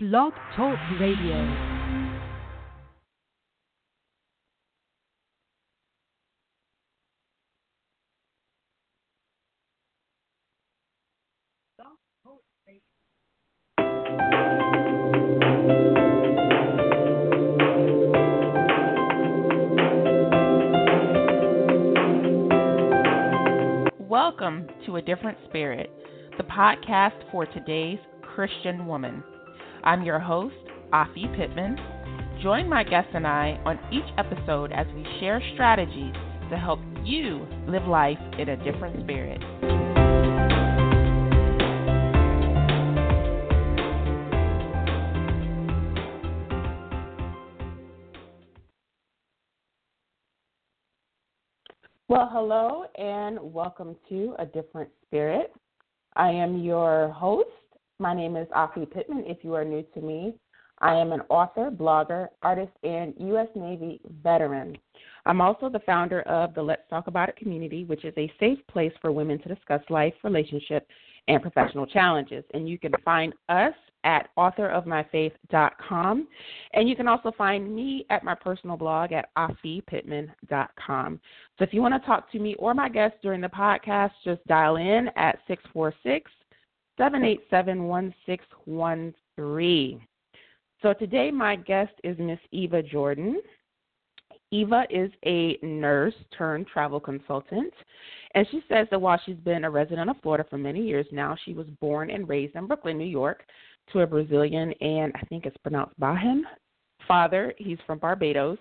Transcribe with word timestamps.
Blog 0.00 0.32
Talk 0.54 0.78
Radio. 1.00 1.34
Welcome 23.98 24.68
to 24.86 24.94
A 24.94 25.02
Different 25.02 25.38
Spirit, 25.48 25.90
the 26.36 26.44
podcast 26.44 27.20
for 27.32 27.46
today's 27.46 27.98
Christian 28.22 28.86
woman. 28.86 29.24
I'm 29.88 30.02
your 30.02 30.18
host, 30.18 30.54
Afi 30.92 31.34
Pittman. 31.34 31.74
Join 32.42 32.68
my 32.68 32.84
guests 32.84 33.10
and 33.14 33.26
I 33.26 33.58
on 33.64 33.78
each 33.90 34.04
episode 34.18 34.70
as 34.70 34.86
we 34.94 35.02
share 35.18 35.42
strategies 35.54 36.12
to 36.50 36.58
help 36.58 36.78
you 37.04 37.46
live 37.66 37.84
life 37.84 38.18
in 38.38 38.50
a 38.50 38.56
different 38.70 39.02
spirit. 39.02 39.40
Well, 52.08 52.28
hello 52.30 52.84
and 52.98 53.38
welcome 53.40 53.96
to 54.10 54.34
A 54.38 54.44
Different 54.44 54.90
Spirit. 55.06 55.50
I 56.14 56.28
am 56.28 56.58
your 56.58 57.08
host. 57.08 57.48
My 58.00 58.14
name 58.14 58.36
is 58.36 58.46
Afi 58.48 58.88
Pittman. 58.88 59.24
If 59.26 59.38
you 59.42 59.54
are 59.54 59.64
new 59.64 59.84
to 59.94 60.00
me, 60.00 60.34
I 60.78 60.94
am 60.94 61.10
an 61.10 61.22
author, 61.28 61.68
blogger, 61.68 62.28
artist, 62.42 62.70
and 62.84 63.12
U.S. 63.18 63.48
Navy 63.56 64.00
veteran. 64.22 64.78
I'm 65.26 65.40
also 65.40 65.68
the 65.68 65.80
founder 65.80 66.22
of 66.22 66.54
the 66.54 66.62
Let's 66.62 66.88
Talk 66.88 67.08
About 67.08 67.28
It 67.28 67.36
community, 67.36 67.84
which 67.84 68.04
is 68.04 68.14
a 68.16 68.32
safe 68.38 68.60
place 68.70 68.92
for 69.02 69.10
women 69.10 69.42
to 69.42 69.52
discuss 69.52 69.80
life, 69.90 70.14
relationship, 70.22 70.86
and 71.26 71.42
professional 71.42 71.86
challenges. 71.86 72.44
And 72.54 72.68
you 72.68 72.78
can 72.78 72.92
find 73.04 73.32
us 73.48 73.74
at 74.04 74.28
authorofmyfaith.com. 74.38 76.28
And 76.74 76.88
you 76.88 76.94
can 76.94 77.08
also 77.08 77.32
find 77.36 77.74
me 77.74 78.06
at 78.10 78.22
my 78.22 78.36
personal 78.36 78.76
blog 78.76 79.10
at 79.10 79.28
afipittman.com. 79.36 81.20
So 81.58 81.64
if 81.64 81.74
you 81.74 81.82
want 81.82 82.00
to 82.00 82.06
talk 82.06 82.30
to 82.30 82.38
me 82.38 82.54
or 82.60 82.74
my 82.74 82.88
guests 82.88 83.18
during 83.22 83.40
the 83.40 83.48
podcast, 83.48 84.12
just 84.24 84.46
dial 84.46 84.76
in 84.76 85.08
at 85.16 85.40
646 85.48 86.30
787 86.98 87.84
1613. 87.84 90.00
So 90.82 90.92
today 90.92 91.30
my 91.30 91.56
guest 91.56 91.92
is 92.04 92.18
Miss 92.18 92.38
Eva 92.52 92.82
Jordan. 92.82 93.40
Eva 94.50 94.84
is 94.90 95.10
a 95.24 95.58
nurse 95.62 96.14
turned 96.36 96.66
travel 96.66 97.00
consultant, 97.00 97.72
and 98.34 98.46
she 98.50 98.62
says 98.68 98.86
that 98.90 99.00
while 99.00 99.20
she's 99.24 99.36
been 99.36 99.64
a 99.64 99.70
resident 99.70 100.10
of 100.10 100.16
Florida 100.22 100.44
for 100.48 100.58
many 100.58 100.80
years 100.80 101.06
now, 101.12 101.36
she 101.44 101.52
was 101.52 101.66
born 101.80 102.10
and 102.10 102.28
raised 102.28 102.56
in 102.56 102.66
Brooklyn, 102.66 102.98
New 102.98 103.04
York, 103.04 103.44
to 103.92 104.00
a 104.00 104.06
Brazilian 104.06 104.72
and 104.80 105.12
I 105.14 105.20
think 105.26 105.46
it's 105.46 105.56
pronounced 105.58 105.98
Bajan 106.00 106.42
father. 107.06 107.54
He's 107.58 107.78
from 107.86 107.98
Barbados. 107.98 108.58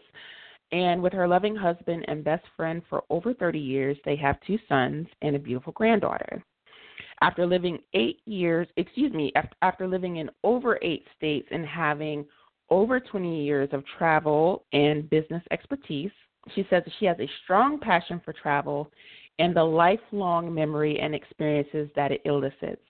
And 0.72 1.02
with 1.02 1.14
her 1.14 1.28
loving 1.28 1.56
husband 1.56 2.06
and 2.08 2.24
best 2.24 2.46
friend 2.56 2.82
for 2.90 3.04
over 3.10 3.34
30 3.34 3.60
years, 3.60 3.98
they 4.04 4.18
have 4.18 4.36
two 4.46 4.60
sons 4.68 5.08
and 5.22 5.36
a 5.36 5.40
beautiful 5.40 5.74
granddaughter. 5.74 6.44
After 7.22 7.46
living 7.46 7.80
eight 7.94 8.20
years, 8.26 8.68
excuse 8.78 9.12
me, 9.14 9.32
after 9.62 9.88
living 9.88 10.18
in 10.18 10.30
over 10.44 10.78
eight 10.82 11.06
states 11.16 11.48
and 11.52 11.66
having 11.66 12.26
over 12.70 13.00
20 13.00 13.44
years 13.44 13.70
of 13.72 13.84
travel 13.98 14.66
and 14.74 15.10
business 15.10 15.44
expertise, 15.52 16.12
she 16.54 16.66
says 16.70 16.84
she 17.00 17.06
has 17.06 17.20
a 17.20 17.30
strong 17.44 17.80
passion 17.80 18.22
for 18.24 18.34
travel 18.34 18.92
and 19.40 19.56
the 19.56 19.64
lifelong 19.64 20.54
memory 20.54 21.00
and 21.00 21.14
experiences 21.16 21.90
that 21.96 22.12
it 22.12 22.22
elicits. 22.26 22.82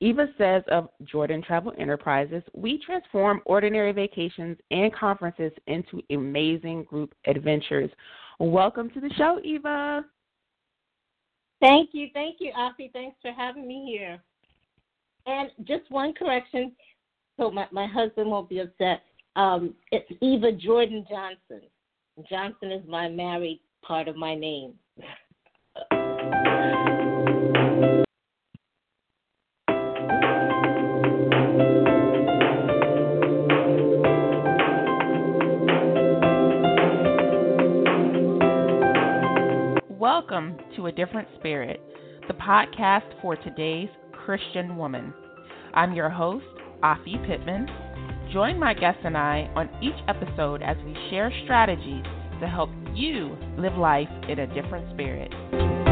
Eva 0.00 0.28
says 0.38 0.62
of 0.70 0.88
Jordan 1.04 1.42
Travel 1.42 1.72
Enterprises, 1.78 2.42
we 2.54 2.78
transform 2.78 3.42
ordinary 3.46 3.92
vacations 3.92 4.56
and 4.70 4.94
conferences 4.94 5.52
into 5.66 6.00
amazing 6.10 6.84
group 6.84 7.14
adventures. 7.26 7.90
Welcome 8.38 8.90
to 8.90 9.00
the 9.00 9.10
show, 9.16 9.40
Eva. 9.42 10.04
Thank 11.60 11.90
you. 11.92 12.08
Thank 12.14 12.36
you, 12.40 12.52
Afi. 12.56 12.92
Thanks 12.92 13.16
for 13.20 13.32
having 13.32 13.66
me 13.66 13.84
here. 13.86 14.20
And 15.26 15.50
just 15.66 15.90
one 15.90 16.14
correction 16.14 16.72
so 17.38 17.50
my, 17.50 17.66
my 17.70 17.86
husband 17.86 18.28
won't 18.28 18.48
be 18.48 18.58
upset. 18.58 19.02
Um, 19.36 19.74
it's 19.92 20.10
Eva 20.20 20.52
Jordan 20.52 21.06
Johnson. 21.08 21.68
Johnson 22.28 22.72
is 22.72 22.82
my 22.88 23.08
married 23.08 23.60
part 23.82 24.08
of 24.08 24.16
my 24.16 24.34
name. 24.34 24.74
Welcome 39.88 40.56
to 40.78 40.86
A 40.86 40.92
Different 40.92 41.26
Spirit, 41.40 41.80
the 42.28 42.34
podcast 42.34 43.20
for 43.20 43.34
today's 43.34 43.88
Christian 44.12 44.76
woman. 44.76 45.12
I'm 45.74 45.92
your 45.92 46.08
host, 46.08 46.44
Afi 46.84 47.26
Pittman. 47.26 47.66
Join 48.32 48.60
my 48.60 48.74
guests 48.74 49.00
and 49.02 49.18
I 49.18 49.50
on 49.56 49.68
each 49.82 50.00
episode 50.06 50.62
as 50.62 50.76
we 50.86 50.94
share 51.10 51.32
strategies 51.42 52.04
to 52.40 52.46
help 52.46 52.70
you 52.94 53.36
live 53.56 53.76
life 53.76 54.08
in 54.28 54.38
a 54.38 54.46
different 54.54 54.88
spirit. 54.94 55.87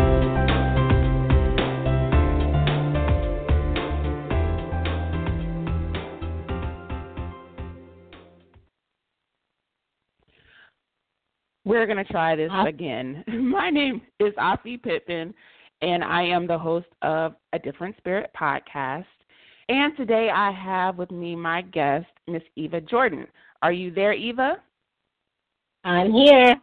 We're 11.76 11.84
going 11.84 12.02
to 12.02 12.10
try 12.10 12.34
this 12.34 12.50
again. 12.66 13.22
My 13.28 13.68
name 13.68 14.00
is 14.18 14.32
Afi 14.38 14.82
Pittman, 14.82 15.34
and 15.82 16.02
I 16.02 16.22
am 16.22 16.46
the 16.46 16.56
host 16.56 16.86
of 17.02 17.34
A 17.52 17.58
Different 17.58 17.94
Spirit 17.98 18.30
podcast. 18.34 19.04
And 19.68 19.94
today 19.94 20.30
I 20.34 20.52
have 20.52 20.96
with 20.96 21.10
me 21.10 21.36
my 21.36 21.60
guest, 21.60 22.06
Miss 22.26 22.42
Eva 22.56 22.80
Jordan. 22.80 23.26
Are 23.60 23.72
you 23.72 23.90
there, 23.90 24.14
Eva? 24.14 24.56
I'm 25.84 26.12
here. 26.12 26.56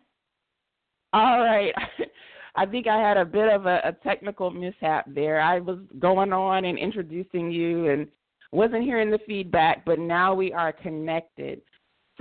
All 1.14 1.42
right. 1.42 1.76
I 2.56 2.66
think 2.66 2.88
I 2.88 2.98
had 2.98 3.18
a 3.18 3.24
bit 3.24 3.54
of 3.54 3.68
a, 3.68 3.82
a 3.84 3.92
technical 4.04 4.50
mishap 4.50 5.06
there. 5.14 5.40
I 5.40 5.60
was 5.60 5.78
going 6.00 6.34
on 6.34 6.66
and 6.66 6.80
introducing 6.80 7.52
you 7.52 7.92
and 7.92 8.08
wasn't 8.52 8.82
hearing 8.82 9.12
the 9.12 9.20
feedback, 9.28 9.86
but 9.86 10.00
now 10.00 10.34
we 10.34 10.52
are 10.54 10.74
connected. 10.74 11.62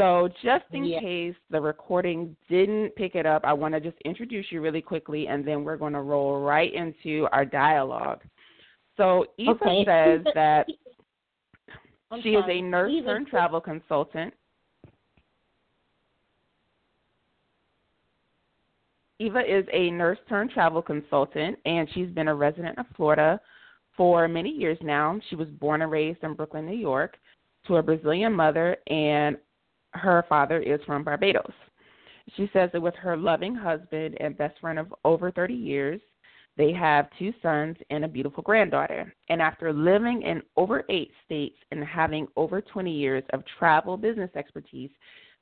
So, 0.02 0.28
just 0.42 0.64
in 0.72 0.84
yeah. 0.84 0.98
case 0.98 1.34
the 1.50 1.60
recording 1.60 2.34
didn't 2.48 2.96
pick 2.96 3.14
it 3.14 3.24
up, 3.24 3.42
I 3.44 3.52
want 3.52 3.72
to 3.74 3.80
just 3.80 3.96
introduce 4.04 4.46
you 4.50 4.60
really 4.60 4.82
quickly 4.82 5.28
and 5.28 5.46
then 5.46 5.62
we're 5.62 5.76
going 5.76 5.92
to 5.92 6.00
roll 6.00 6.40
right 6.40 6.74
into 6.74 7.28
our 7.30 7.44
dialogue. 7.44 8.20
So, 8.96 9.26
Eva 9.38 9.52
okay. 9.52 9.84
says 9.86 10.24
that 10.34 10.66
I'm 12.10 12.20
she 12.20 12.32
sorry. 12.32 12.58
is 12.58 12.64
a 12.64 12.68
nurse 12.68 12.92
Eva. 12.92 13.06
turned 13.06 13.28
travel 13.28 13.60
consultant. 13.60 14.34
Eva 19.20 19.40
is 19.48 19.64
a 19.72 19.92
nurse 19.92 20.18
turned 20.28 20.50
travel 20.50 20.82
consultant, 20.82 21.56
and 21.64 21.88
she's 21.94 22.08
been 22.08 22.26
a 22.26 22.34
resident 22.34 22.76
of 22.76 22.86
Florida 22.96 23.40
for 23.96 24.26
many 24.26 24.50
years 24.50 24.78
now. 24.82 25.20
She 25.30 25.36
was 25.36 25.46
born 25.60 25.80
and 25.80 25.92
raised 25.92 26.24
in 26.24 26.34
Brooklyn, 26.34 26.66
New 26.66 26.76
York, 26.76 27.18
to 27.68 27.76
a 27.76 27.82
Brazilian 27.84 28.32
mother 28.32 28.76
and 28.88 29.36
her 29.94 30.24
father 30.28 30.60
is 30.60 30.80
from 30.86 31.04
Barbados. 31.04 31.52
She 32.36 32.48
says 32.52 32.70
that 32.72 32.82
with 32.82 32.94
her 32.96 33.16
loving 33.16 33.54
husband 33.54 34.16
and 34.20 34.36
best 34.36 34.58
friend 34.60 34.78
of 34.78 34.94
over 35.04 35.30
30 35.30 35.54
years, 35.54 36.00
they 36.56 36.72
have 36.72 37.08
two 37.18 37.32
sons 37.42 37.76
and 37.90 38.04
a 38.04 38.08
beautiful 38.08 38.42
granddaughter. 38.42 39.12
And 39.28 39.40
after 39.40 39.72
living 39.72 40.22
in 40.22 40.42
over 40.56 40.84
eight 40.88 41.10
states 41.24 41.56
and 41.70 41.82
having 41.82 42.26
over 42.36 42.60
20 42.60 42.90
years 42.90 43.24
of 43.32 43.42
travel 43.58 43.96
business 43.96 44.30
expertise, 44.36 44.90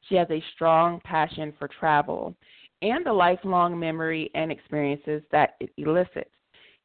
she 0.08 0.14
has 0.14 0.29
a 0.31 0.43
strong 0.55 1.00
passion 1.05 1.53
for 1.58 1.69
travel 1.69 2.35
and 2.82 3.05
the 3.05 3.12
lifelong 3.12 3.79
memory 3.79 4.31
and 4.35 4.50
experiences 4.50 5.23
that 5.32 5.56
it 5.61 5.70
elicits. 5.76 6.31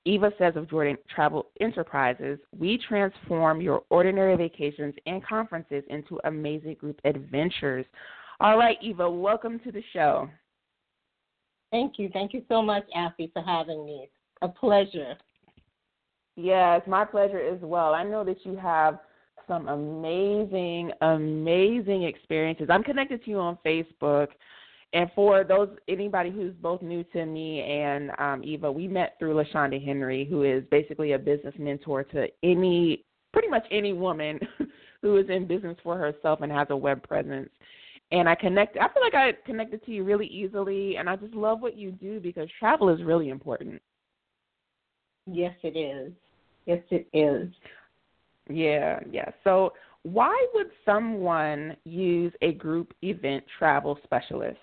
Eva 0.05 0.31
says 0.37 0.55
of 0.55 0.69
Jordan 0.69 0.97
Travel 1.13 1.47
Enterprises, 1.59 2.37
we 2.57 2.79
transform 2.87 3.59
your 3.59 3.83
ordinary 3.89 4.35
vacations 4.35 4.93
and 5.07 5.25
conferences 5.25 5.83
into 5.89 6.19
amazing 6.25 6.75
group 6.75 7.01
adventures. 7.05 7.85
All 8.39 8.57
right, 8.57 8.77
Eva, 8.81 9.09
welcome 9.09 9.59
to 9.59 9.71
the 9.71 9.83
show. 9.93 10.29
Thank 11.71 11.97
you. 11.97 12.09
Thank 12.13 12.33
you 12.33 12.43
so 12.47 12.61
much, 12.61 12.83
Afi, 12.95 13.33
for 13.33 13.41
having 13.41 13.85
me. 13.85 14.07
A 14.41 14.47
pleasure. 14.47 15.15
Yes, 16.35 16.81
my 16.85 17.03
pleasure 17.03 17.39
as 17.39 17.59
well. 17.61 17.93
I 17.93 18.03
know 18.03 18.23
that 18.23 18.45
you 18.45 18.55
have 18.57 18.99
some 19.47 19.67
amazing, 19.67 20.91
amazing 21.01 22.03
experiences. 22.03 22.67
I'm 22.69 22.83
connected 22.83 23.23
to 23.23 23.29
you 23.29 23.39
on 23.39 23.57
Facebook. 23.65 24.27
And 24.95 25.11
for 25.13 25.43
those 25.43 25.67
anybody 25.89 26.31
who's 26.31 26.53
both 26.61 26.81
new 26.81 27.03
to 27.11 27.25
me 27.25 27.61
and 27.61 28.11
um, 28.17 28.41
Eva, 28.45 28.71
we 28.71 28.87
met 28.87 29.15
through 29.19 29.33
Lashonda 29.33 29.83
Henry, 29.83 30.23
who 30.23 30.43
is 30.43 30.63
basically 30.71 31.11
a 31.11 31.19
business 31.19 31.53
mentor 31.59 32.05
to 32.05 32.27
any 32.43 33.03
pretty 33.33 33.49
much 33.49 33.65
any 33.71 33.91
woman 33.91 34.39
who 35.01 35.17
is 35.17 35.25
in 35.29 35.47
business 35.47 35.75
for 35.83 35.97
herself 35.97 36.39
and 36.39 36.49
has 36.49 36.67
a 36.69 36.77
web 36.77 37.05
presence. 37.05 37.49
And 38.13 38.29
I 38.29 38.35
connect 38.35 38.77
I 38.77 38.87
feel 38.87 39.03
like 39.03 39.13
I 39.13 39.33
connected 39.45 39.83
to 39.83 39.91
you 39.91 40.05
really 40.05 40.27
easily 40.27 40.95
and 40.95 41.09
I 41.09 41.17
just 41.17 41.33
love 41.33 41.59
what 41.59 41.75
you 41.75 41.91
do 41.91 42.21
because 42.21 42.47
travel 42.57 42.87
is 42.87 43.03
really 43.03 43.27
important. 43.27 43.81
Yes 45.29 45.55
it 45.61 45.77
is. 45.77 46.13
Yes 46.65 46.81
it 46.89 47.05
is. 47.11 47.51
Yeah, 48.49 49.01
yeah. 49.11 49.29
So 49.43 49.73
why 50.03 50.47
would 50.53 50.69
someone 50.85 51.75
use 51.83 52.31
a 52.41 52.53
group 52.53 52.93
event 53.01 53.43
travel 53.59 53.99
specialist? 54.05 54.55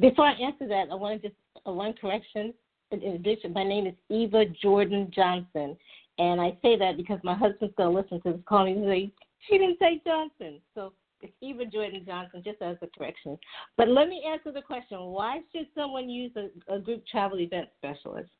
Before 0.00 0.26
I 0.26 0.32
answer 0.32 0.66
that, 0.68 0.88
I 0.90 0.94
want 0.94 1.22
to 1.22 1.28
just 1.28 1.40
uh, 1.66 1.72
one 1.72 1.94
correction. 1.94 2.52
In 2.90 3.02
addition, 3.02 3.52
my 3.52 3.64
name 3.64 3.86
is 3.86 3.94
Eva 4.08 4.44
Jordan 4.62 5.10
Johnson, 5.14 5.76
and 6.18 6.40
I 6.40 6.56
say 6.62 6.76
that 6.76 6.96
because 6.96 7.18
my 7.24 7.34
husband's 7.34 7.74
going 7.76 7.94
to 7.94 8.00
listen 8.00 8.20
to 8.22 8.36
this 8.36 8.46
call 8.46 8.66
and 8.66 8.84
say 8.84 9.10
she 9.48 9.58
didn't 9.58 9.78
say 9.78 10.00
Johnson. 10.06 10.60
So 10.74 10.92
it's 11.20 11.32
Eva 11.40 11.64
Jordan 11.66 12.04
Johnson, 12.06 12.42
just 12.44 12.60
as 12.60 12.76
a 12.82 12.86
correction. 12.96 13.38
But 13.76 13.88
let 13.88 14.08
me 14.08 14.22
answer 14.28 14.52
the 14.52 14.62
question: 14.62 15.00
Why 15.00 15.40
should 15.52 15.66
someone 15.74 16.08
use 16.08 16.32
a, 16.36 16.74
a 16.74 16.78
group 16.78 17.04
travel 17.06 17.40
event 17.40 17.68
specialist? 17.78 18.30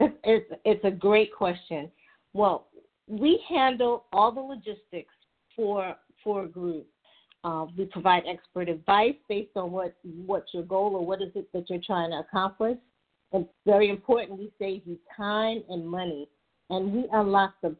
It's, 0.00 0.46
it's, 0.64 0.84
a 0.84 0.92
great 0.92 1.34
question. 1.34 1.90
Well, 2.32 2.68
we 3.08 3.42
handle 3.48 4.04
all 4.12 4.30
the 4.30 4.40
logistics 4.40 5.14
for 5.56 5.96
for 6.22 6.44
a 6.44 6.48
group. 6.48 6.86
Uh, 7.44 7.66
we 7.76 7.84
provide 7.86 8.24
expert 8.28 8.68
advice 8.68 9.14
based 9.28 9.56
on 9.56 9.70
what 9.70 9.94
what's 10.26 10.52
your 10.52 10.64
goal 10.64 10.96
or 10.96 11.06
what 11.06 11.22
is 11.22 11.30
it 11.34 11.48
that 11.52 11.70
you're 11.70 11.80
trying 11.84 12.10
to 12.10 12.18
accomplish. 12.18 12.76
It's 13.32 13.48
very 13.64 13.90
important. 13.90 14.38
We 14.38 14.50
save 14.58 14.82
you 14.86 14.98
time 15.16 15.62
and 15.68 15.86
money, 15.86 16.28
and 16.70 16.92
we 16.92 17.06
unlock 17.12 17.54
the 17.62 17.76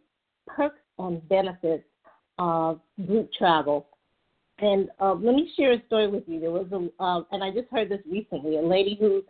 perks 0.47 0.81
and 0.99 1.27
benefits 1.29 1.85
of 2.39 2.81
group 3.07 3.31
travel. 3.37 3.89
And 4.61 4.89
uh, 5.01 5.15
let 5.15 5.35
me 5.35 5.53
share 5.57 5.73
a 5.73 5.87
story 5.87 6.09
with 6.09 6.25
you. 6.27 6.41
There 6.41 6.51
was 6.51 6.67
a, 6.73 7.03
uh, 7.03 7.23
and 7.33 7.43
I 7.43 7.51
just 7.51 7.69
heard 7.71 7.89
this 7.89 8.01
recently. 8.11 8.57
A 8.57 8.63
lady 8.63 8.97
who 8.99 9.23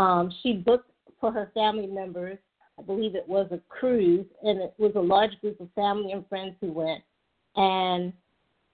um, 0.00 0.32
she 0.42 0.54
booked 0.54 0.90
for 1.20 1.32
her 1.32 1.50
family 1.54 1.86
members 1.86 2.38
I 2.78 2.82
believe 2.82 3.14
it 3.14 3.28
was 3.28 3.46
a 3.52 3.60
cruise, 3.68 4.26
and 4.42 4.60
it 4.60 4.74
was 4.78 4.92
a 4.96 5.00
large 5.00 5.38
group 5.40 5.60
of 5.60 5.68
family 5.74 6.12
and 6.12 6.26
friends 6.28 6.56
who 6.60 6.72
went. 6.72 7.02
And 7.56 8.12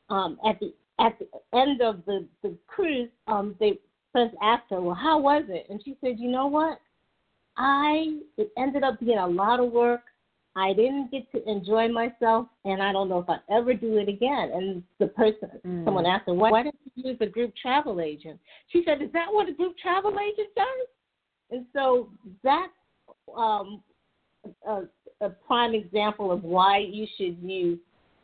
um, 0.09 0.39
at 0.49 0.59
the 0.59 0.73
at 1.01 1.19
the 1.19 1.27
end 1.59 1.81
of 1.81 2.05
the 2.05 2.27
the 2.43 2.57
cruise, 2.67 3.09
um, 3.27 3.57
they 3.59 3.79
friends 4.13 4.35
asked 4.43 4.71
her, 4.71 4.81
"Well, 4.81 4.95
how 4.95 5.19
was 5.19 5.45
it?" 5.49 5.67
And 5.71 5.83
she 5.85 5.97
said, 6.01 6.19
"You 6.19 6.31
know 6.31 6.47
what? 6.47 6.81
I 7.57 8.21
it 8.37 8.51
ended 8.57 8.85
up 8.85 9.01
being 9.01 9.19
a 9.19 9.27
lot 9.27 9.61
of 9.61 9.73
work. 9.73 10.03
I 10.57 10.73
didn't 10.73 11.11
get 11.11 11.31
to 11.33 11.49
enjoy 11.49 11.89
myself, 11.89 12.49
and 12.65 12.83
I 12.83 12.93
don't 12.93 13.09
know 13.09 13.21
if 13.21 13.31
I'll 13.31 13.43
ever 13.51 13.75
do 13.75 13.97
it 13.97 14.09
again." 14.09 14.51
And 14.53 14.83
the 14.99 15.07
person, 15.09 15.49
mm. 15.67 15.85
someone 15.85 16.07
asked 16.07 16.27
her, 16.27 16.35
"Why, 16.35 16.51
why 16.51 16.63
didn't 16.65 16.81
you 16.95 17.11
use 17.11 17.19
a 17.21 17.27
group 17.27 17.55
travel 17.57 18.01
agent?" 18.01 18.39
She 18.69 18.83
said, 18.85 19.01
"Is 19.01 19.13
that 19.13 19.33
what 19.33 19.49
a 19.49 19.53
group 19.53 19.77
travel 19.79 20.13
agent 20.13 20.49
does?" 20.55 20.89
And 21.51 21.67
so 21.73 22.11
that's 22.45 22.73
um, 23.37 23.83
a, 24.67 24.83
a 25.21 25.31
prime 25.31 25.75
example 25.75 26.31
of 26.31 26.45
why 26.45 26.79
you 26.79 27.07
should 27.17 27.39
use 27.43 27.79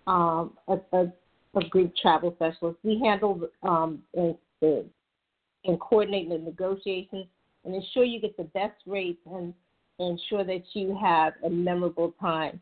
um, 0.06 0.52
a, 0.68 0.78
a, 0.92 1.12
a, 1.56 1.68
group 1.68 1.92
travel 1.96 2.32
specialists. 2.36 2.80
We 2.82 3.00
handle 3.02 3.48
um, 3.62 4.00
in 4.12 5.78
coordinating 5.78 6.30
the 6.30 6.38
negotiations 6.38 7.26
and 7.64 7.74
ensure 7.74 8.04
you 8.04 8.20
get 8.20 8.36
the 8.36 8.44
best 8.44 8.76
rates 8.86 9.20
and 9.26 9.52
ensure 9.98 10.44
that 10.44 10.62
you 10.74 10.96
have 11.00 11.32
a 11.44 11.50
memorable 11.50 12.14
time 12.20 12.60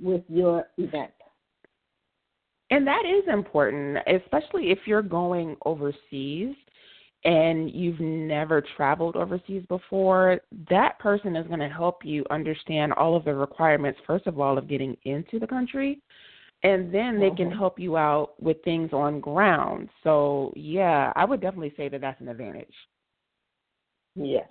with 0.00 0.22
your 0.28 0.68
event. 0.78 1.12
And 2.70 2.86
that 2.86 3.02
is 3.06 3.24
important, 3.32 3.98
especially 4.06 4.70
if 4.70 4.78
you're 4.86 5.02
going 5.02 5.56
overseas 5.66 6.54
and 7.24 7.70
you've 7.70 8.00
never 8.00 8.64
traveled 8.76 9.14
overseas 9.14 9.62
before, 9.68 10.40
that 10.70 10.98
person 10.98 11.36
is 11.36 11.46
going 11.46 11.60
to 11.60 11.68
help 11.68 12.04
you 12.04 12.24
understand 12.30 12.92
all 12.94 13.14
of 13.14 13.24
the 13.24 13.34
requirements, 13.34 14.00
first 14.06 14.26
of 14.26 14.40
all, 14.40 14.58
of 14.58 14.68
getting 14.68 14.96
into 15.04 15.38
the 15.38 15.46
country. 15.46 16.00
And 16.64 16.94
then 16.94 17.18
they 17.18 17.30
can 17.30 17.50
help 17.50 17.78
you 17.78 17.96
out 17.96 18.40
with 18.40 18.62
things 18.62 18.92
on 18.92 19.18
ground. 19.18 19.88
So, 20.04 20.52
yeah, 20.54 21.12
I 21.16 21.24
would 21.24 21.40
definitely 21.40 21.74
say 21.76 21.88
that 21.88 22.00
that's 22.00 22.20
an 22.20 22.28
advantage. 22.28 22.74
Yes. 24.14 24.46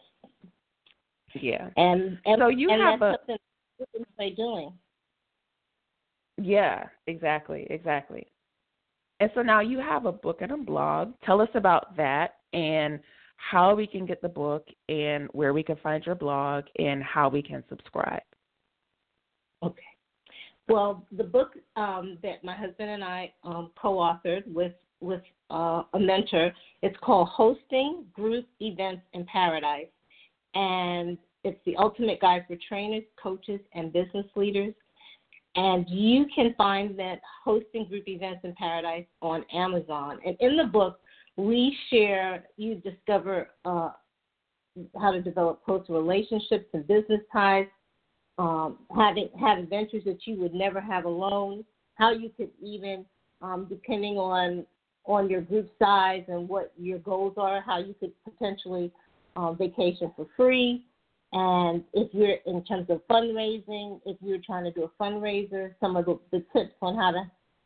Yeah. 1.40 1.70
And, 1.78 2.18
and 2.26 2.38
so 2.38 2.50
you 2.50 2.70
and 2.70 2.82
have 2.82 3.00
that's 3.00 3.30
a 3.30 3.38
they 4.18 4.32
doing. 4.32 4.74
Yeah, 6.38 6.86
exactly, 7.08 7.66
exactly. 7.70 8.28
And 9.20 9.30
so 9.36 9.42
now 9.42 9.62
you 9.62 9.80
have 9.80 10.06
a 10.06 10.12
book 10.12 10.40
and 10.42 10.52
a 10.52 10.58
blog. 10.58 11.14
Tell 11.26 11.42
us 11.42 11.50
about 11.54 11.96
that 11.96 12.36
and 12.54 13.00
how 13.38 13.76
we 13.76 13.88
can 13.88 14.06
get 14.06 14.22
the 14.22 14.30
book 14.30 14.68
and 14.90 15.30
where 15.32 15.54
we 15.54 15.64
can 15.64 15.78
find 15.78 16.06
your 16.06 16.16
blog 16.16 16.66
and 16.78 17.04
how 17.04 17.30
we 17.30 17.42
can 17.42 17.64
subscribe. 17.70 18.22
Okay. 19.64 19.82
Well, 20.72 21.06
the 21.12 21.26
book 21.26 21.56
um, 21.76 22.18
that 22.24 22.46
my 22.46 22.56
husband 22.56 22.90
and 22.90 23.04
I 23.04 23.34
um, 23.44 23.72
co-authored 23.76 24.44
with 24.48 24.72
with 25.02 25.22
uh, 25.50 25.84
a 25.94 26.00
mentor, 26.00 26.54
it's 26.82 26.96
called 27.02 27.28
Hosting 27.28 28.06
Group 28.14 28.46
Events 28.62 29.02
in 29.12 29.26
Paradise, 29.26 29.88
and 30.56 31.18
it's 31.44 31.60
the 31.66 31.76
ultimate 31.76 32.22
guide 32.22 32.46
for 32.48 32.56
trainers, 32.70 33.04
coaches, 33.22 33.60
and 33.74 33.92
business 33.92 34.26
leaders. 34.36 34.74
And 35.58 35.90
you 35.90 36.28
can 36.34 36.56
find 36.58 36.98
that 36.98 37.20
hosting 37.44 37.86
group 37.90 38.08
events 38.08 38.40
in 38.46 38.54
paradise 38.54 39.06
on 39.22 39.44
Amazon. 39.54 40.20
And 40.26 40.38
in 40.40 40.56
the 40.56 40.64
book, 40.64 41.02
we 41.36 41.76
share, 41.90 42.46
you 42.56 42.76
discover 42.76 43.50
uh, 43.66 43.90
how 45.02 45.12
to 45.12 45.22
develop 45.22 45.66
close 45.66 45.84
relationships 45.90 46.68
and 46.74 46.88
business 46.88 47.20
ties, 47.34 47.66
um, 48.38 48.80
having 48.96 49.30
have 49.40 49.58
adventures 49.58 50.04
that 50.06 50.26
you 50.26 50.40
would 50.40 50.54
never 50.54 50.80
have 50.80 51.06
alone, 51.06 51.66
how 51.96 52.12
you 52.12 52.32
could 52.36 52.50
even, 52.62 53.06
um, 53.42 53.68
depending 53.70 54.18
on 54.18 54.66
on 55.06 55.30
your 55.30 55.42
group 55.42 55.70
size 55.80 56.24
and 56.28 56.48
what 56.48 56.72
your 56.78 57.00
goals 57.00 57.34
are, 57.38 57.62
how 57.62 57.80
you 57.80 57.96
could 58.00 58.12
potentially 58.24 58.92
um, 59.36 59.58
vacation 59.58 60.12
for 60.16 60.28
free. 60.38 60.86
And 61.34 61.84
if 61.94 62.14
you're 62.14 62.38
in 62.46 62.64
terms 62.66 62.88
of 62.90 63.02
fundraising, 63.10 64.02
if 64.06 64.18
you're 64.22 64.42
trying 64.46 64.66
to 64.66 64.72
do 64.72 64.84
a 64.84 65.04
fundraiser, 65.04 65.74
some 65.80 65.96
of 65.96 66.06
the, 66.06 66.20
the 66.32 66.46
tips 66.54 66.76
on 66.82 66.98
how 66.98 67.12
to 67.12 67.24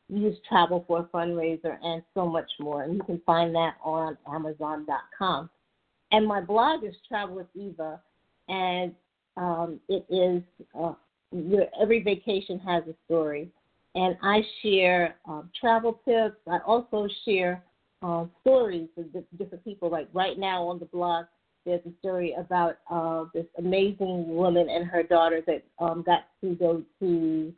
use 0.08 0.38
travel 0.48 0.84
for 0.88 1.00
a 1.00 1.04
fundraiser, 1.06 1.78
and 1.82 2.04
so 2.13 2.28
much 2.28 2.50
more. 2.60 2.84
And 2.84 2.94
you 2.94 3.04
can 3.04 3.22
find 3.25 3.56
that 3.56 3.75
on 3.84 4.18
Amazon.com. 4.32 5.50
And 6.12 6.28
my 6.28 6.42
blog 6.42 6.84
is 6.84 6.94
Travel 7.08 7.36
with 7.36 7.48
Eva, 7.56 8.00
and 8.48 8.94
um, 9.38 9.80
it 9.89 10.06
is 10.10 10.42
uh, 10.80 10.94
every 11.82 12.01
vacation 12.01 12.60
has 12.60 12.84
a 12.88 12.96
story. 13.06 13.50
And 13.96 14.18
I 14.22 14.42
share 14.62 15.15
uh, 15.30 15.44
travel 15.60 16.00
tips. 16.06 16.36
I 16.50 16.60
also 16.65 17.08
share 17.24 17.63
uh, 18.01 18.25
stories 18.42 18.89
of 18.98 19.06
different 19.38 19.63
people. 19.63 19.89
Like 19.89 20.10
right 20.13 20.38
now 20.38 20.68
on 20.68 20.80
the 20.80 20.86
blog, 20.86 21.25
there's 21.65 21.82
a 21.86 21.92
story 22.00 22.36
about 22.38 22.77
uh, 22.92 23.25
this 23.34 23.46
amazing 23.58 24.27
woman 24.27 24.70
and 24.70 24.86
her 24.86 25.01
daughter 25.01 25.42
that 25.48 25.63
um, 25.80 26.04
got 26.06 26.25
to 26.42 26.56
go 26.56 26.84
to 27.00 27.54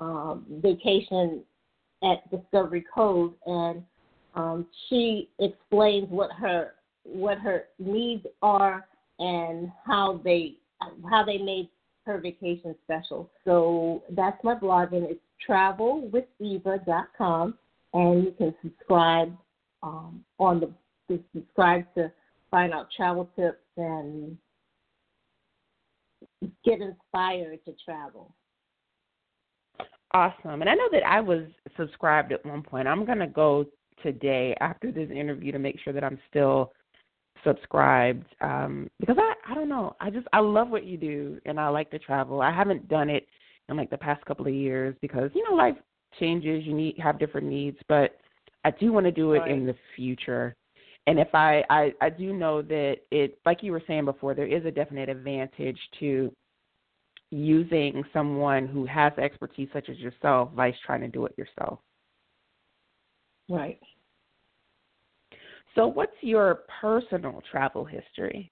um, 0.00 0.46
vacation 0.62 1.42
at 2.02 2.28
Discovery 2.30 2.84
Cove, 2.94 3.34
and 3.46 3.82
um, 4.34 4.66
she 4.88 5.28
explains 5.38 6.08
what 6.10 6.32
her 6.32 6.74
what 7.04 7.38
her 7.38 7.64
needs 7.78 8.24
are 8.42 8.86
and 9.18 9.70
how 9.84 10.20
they 10.24 10.56
how 11.10 11.24
they 11.24 11.38
made 11.38 11.68
her 12.06 12.18
vacation 12.18 12.74
special. 12.84 13.30
So 13.44 14.02
that's 14.10 14.42
my 14.42 14.54
blog, 14.54 14.92
and 14.92 15.04
it's 15.04 15.20
travelwitheva.com, 15.48 17.54
and 17.94 18.24
you 18.24 18.34
can 18.36 18.54
subscribe 18.62 19.36
um, 19.82 20.24
on 20.38 20.60
the 20.60 20.70
subscribe 21.34 21.84
to 21.94 22.12
find 22.50 22.72
out 22.72 22.88
travel 22.96 23.28
tips 23.36 23.58
and 23.76 24.36
get 26.64 26.80
inspired 26.80 27.64
to 27.64 27.74
travel. 27.84 28.32
Awesome. 30.14 30.60
And 30.60 30.68
I 30.68 30.74
know 30.74 30.88
that 30.92 31.06
I 31.06 31.20
was 31.20 31.44
subscribed 31.76 32.32
at 32.32 32.44
one 32.44 32.62
point. 32.62 32.86
I'm 32.86 33.06
going 33.06 33.18
to 33.18 33.26
go 33.26 33.64
today 34.02 34.54
after 34.60 34.92
this 34.92 35.10
interview 35.10 35.52
to 35.52 35.58
make 35.58 35.80
sure 35.80 35.92
that 35.92 36.04
I'm 36.04 36.18
still 36.28 36.72
subscribed 37.44 38.26
um 38.40 38.88
because 39.00 39.16
I 39.18 39.34
I 39.50 39.54
don't 39.54 39.68
know. 39.68 39.96
I 40.00 40.10
just 40.10 40.26
I 40.32 40.40
love 40.40 40.68
what 40.70 40.84
you 40.84 40.96
do 40.96 41.40
and 41.44 41.58
I 41.58 41.68
like 41.68 41.90
to 41.90 41.98
travel. 41.98 42.40
I 42.40 42.52
haven't 42.52 42.88
done 42.88 43.10
it 43.10 43.26
in 43.68 43.76
like 43.76 43.90
the 43.90 43.98
past 43.98 44.24
couple 44.24 44.46
of 44.46 44.54
years 44.54 44.94
because 45.00 45.30
you 45.34 45.48
know 45.48 45.56
life 45.56 45.76
changes, 46.20 46.64
you 46.64 46.74
need 46.74 46.98
have 46.98 47.18
different 47.18 47.46
needs, 47.46 47.78
but 47.88 48.18
I 48.64 48.70
do 48.70 48.92
want 48.92 49.06
to 49.06 49.12
do 49.12 49.32
it 49.32 49.40
Right. 49.40 49.50
in 49.50 49.66
the 49.66 49.74
future. 49.96 50.54
And 51.06 51.18
if 51.18 51.34
I, 51.34 51.64
I 51.68 51.92
I 52.00 52.10
do 52.10 52.32
know 52.32 52.62
that 52.62 52.98
it 53.10 53.38
like 53.44 53.62
you 53.62 53.72
were 53.72 53.82
saying 53.86 54.04
before, 54.04 54.34
there 54.34 54.46
is 54.46 54.64
a 54.64 54.70
definite 54.70 55.08
advantage 55.08 55.78
to 56.00 56.32
using 57.30 58.04
someone 58.12 58.68
who 58.68 58.84
has 58.86 59.12
expertise 59.18 59.68
such 59.72 59.88
as 59.88 59.98
yourself, 59.98 60.50
vice 60.54 60.74
trying 60.84 61.00
to 61.00 61.08
do 61.08 61.24
it 61.26 61.34
yourself. 61.36 61.80
Right. 63.48 63.80
So 65.74 65.86
what's 65.86 66.12
your 66.20 66.60
personal 66.80 67.42
travel 67.50 67.84
history? 67.84 68.50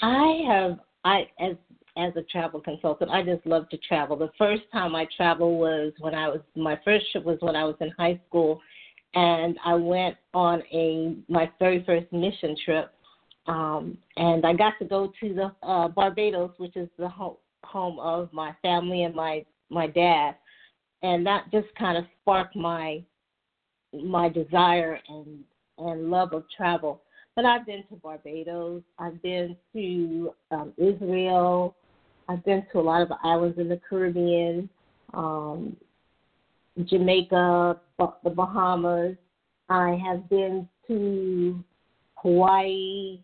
I 0.00 0.42
have 0.46 0.78
I 1.04 1.28
as 1.40 1.56
as 1.96 2.12
a 2.16 2.22
travel 2.22 2.60
consultant, 2.60 3.10
I 3.10 3.22
just 3.22 3.46
love 3.46 3.68
to 3.68 3.78
travel. 3.78 4.16
The 4.16 4.30
first 4.36 4.62
time 4.72 4.96
I 4.96 5.06
traveled 5.16 5.58
was 5.58 5.92
when 6.00 6.14
I 6.14 6.28
was 6.28 6.40
my 6.56 6.78
first 6.84 7.06
trip 7.12 7.24
was 7.24 7.38
when 7.40 7.56
I 7.56 7.64
was 7.64 7.76
in 7.80 7.90
high 7.90 8.20
school 8.28 8.60
and 9.14 9.56
I 9.64 9.74
went 9.74 10.16
on 10.32 10.62
a 10.72 11.16
my 11.28 11.50
very 11.58 11.84
first 11.84 12.12
mission 12.12 12.56
trip. 12.64 12.92
Um 13.46 13.98
and 14.16 14.44
I 14.44 14.54
got 14.54 14.74
to 14.80 14.84
go 14.84 15.12
to 15.20 15.34
the 15.34 15.52
uh 15.66 15.88
Barbados, 15.88 16.52
which 16.58 16.76
is 16.76 16.88
the 16.98 17.08
home 17.08 17.36
home 17.64 17.98
of 17.98 18.32
my 18.32 18.54
family 18.62 19.04
and 19.04 19.14
my 19.14 19.44
my 19.70 19.86
dad. 19.86 20.36
And 21.02 21.26
that 21.26 21.50
just 21.52 21.68
kind 21.78 21.98
of 21.98 22.04
sparked 22.20 22.56
my 22.56 23.02
my 24.02 24.28
desire 24.28 24.98
and 25.08 25.44
and 25.78 26.10
love 26.10 26.32
of 26.32 26.44
travel. 26.56 27.02
But 27.36 27.44
I've 27.44 27.66
been 27.66 27.82
to 27.88 27.96
Barbados. 27.96 28.82
I've 28.98 29.20
been 29.22 29.56
to 29.72 30.32
um, 30.52 30.72
Israel. 30.76 31.74
I've 32.28 32.44
been 32.44 32.64
to 32.72 32.78
a 32.78 32.80
lot 32.80 33.02
of 33.02 33.10
islands 33.22 33.58
in 33.58 33.68
the 33.68 33.80
Caribbean, 33.88 34.68
um, 35.12 35.76
Jamaica, 36.84 37.80
the 37.98 38.30
Bahamas. 38.30 39.16
I 39.68 39.98
have 40.04 40.28
been 40.30 40.68
to 40.88 41.62
Hawaii. 42.16 43.20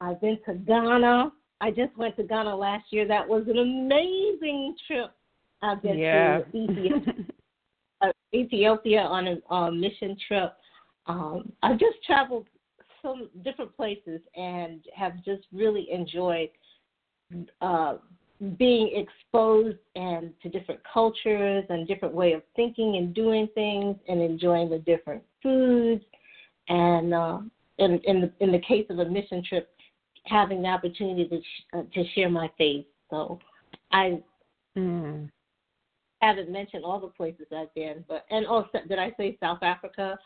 I've 0.00 0.20
been 0.20 0.38
to 0.46 0.54
Ghana. 0.54 1.32
I 1.60 1.70
just 1.70 1.96
went 1.96 2.16
to 2.16 2.22
Ghana 2.22 2.54
last 2.56 2.86
year. 2.90 3.06
That 3.06 3.28
was 3.28 3.44
an 3.48 3.58
amazing 3.58 4.76
trip. 4.86 5.10
I've 5.62 5.82
been 5.82 5.98
yeah. 5.98 6.38
to 6.38 6.56
Ethiopia 6.56 7.14
uh, 8.00 8.12
Ethiopia 8.34 9.00
on 9.00 9.28
a 9.28 9.54
uh, 9.54 9.70
mission 9.70 10.16
trip. 10.26 10.54
Um, 11.06 11.52
I've 11.62 11.78
just 11.78 12.02
traveled 12.04 12.46
some 13.02 13.28
different 13.44 13.76
places 13.76 14.20
and 14.36 14.80
have 14.94 15.24
just 15.24 15.44
really 15.52 15.88
enjoyed 15.90 16.50
uh, 17.60 17.96
being 18.58 18.90
exposed 18.94 19.78
and 19.94 20.32
to 20.42 20.48
different 20.48 20.80
cultures 20.92 21.64
and 21.68 21.86
different 21.86 22.14
way 22.14 22.32
of 22.32 22.42
thinking 22.54 22.96
and 22.96 23.14
doing 23.14 23.48
things 23.54 23.96
and 24.08 24.20
enjoying 24.20 24.68
the 24.68 24.78
different 24.80 25.22
foods 25.42 26.04
and 26.68 27.14
uh, 27.14 27.38
in 27.78 27.98
in 28.04 28.20
the, 28.20 28.32
in 28.40 28.52
the 28.52 28.58
case 28.58 28.86
of 28.90 28.98
a 28.98 29.04
mission 29.04 29.42
trip, 29.48 29.70
having 30.24 30.62
the 30.62 30.68
opportunity 30.68 31.26
to 31.28 31.40
sh- 31.40 31.64
uh, 31.74 31.82
to 31.94 32.04
share 32.14 32.28
my 32.28 32.50
faith. 32.58 32.86
So 33.10 33.38
I 33.92 34.20
Mm. 34.76 35.30
Haven't 36.20 36.50
mentioned 36.50 36.84
all 36.84 37.00
the 37.00 37.08
places 37.08 37.46
I've 37.56 37.72
been, 37.74 38.04
but 38.08 38.24
and 38.30 38.46
also 38.46 38.78
did 38.88 38.98
I 38.98 39.12
say 39.16 39.36
South 39.40 39.62
Africa? 39.62 40.18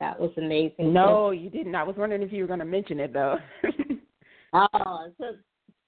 That 0.00 0.18
was 0.18 0.30
amazing. 0.36 0.92
No, 0.92 1.30
you 1.30 1.50
didn't. 1.50 1.74
I 1.74 1.82
was 1.82 1.96
wondering 1.96 2.22
if 2.22 2.32
you 2.32 2.42
were 2.42 2.48
going 2.48 2.58
to 2.58 2.64
mention 2.64 3.00
it 3.00 3.12
though. 3.12 3.36
Oh, 4.56 5.08
so 5.18 5.32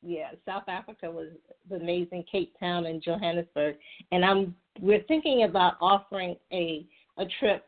yeah, 0.02 0.30
South 0.44 0.64
Africa 0.66 1.08
was 1.08 1.28
amazing. 1.72 2.24
Cape 2.30 2.52
Town 2.58 2.86
and 2.86 3.00
Johannesburg, 3.00 3.76
and 4.10 4.24
I'm 4.24 4.56
we're 4.80 5.04
thinking 5.04 5.44
about 5.44 5.74
offering 5.80 6.34
a 6.52 6.84
a 7.16 7.26
trip 7.38 7.64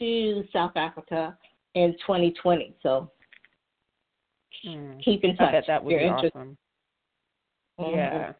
to 0.00 0.42
South 0.52 0.72
Africa 0.76 1.38
in 1.76 1.92
2020. 2.04 2.74
So 2.82 3.08
Mm. 4.66 5.02
keep 5.02 5.24
in 5.24 5.30
I 5.32 5.34
touch. 5.36 5.52
bet 5.52 5.64
that 5.66 5.82
would 5.82 5.90
be 5.90 5.94
you're 5.94 6.02
interested. 6.04 6.36
awesome. 6.36 6.56
Yeah. 7.78 8.32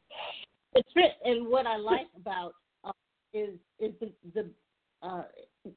the 0.74 0.82
trip 0.92 1.12
and 1.24 1.48
what 1.48 1.66
I 1.66 1.76
like 1.76 2.06
about 2.16 2.54
is 3.32 3.50
is 3.78 3.92
the 4.00 4.12
the 4.34 4.50
uh, 5.02 5.24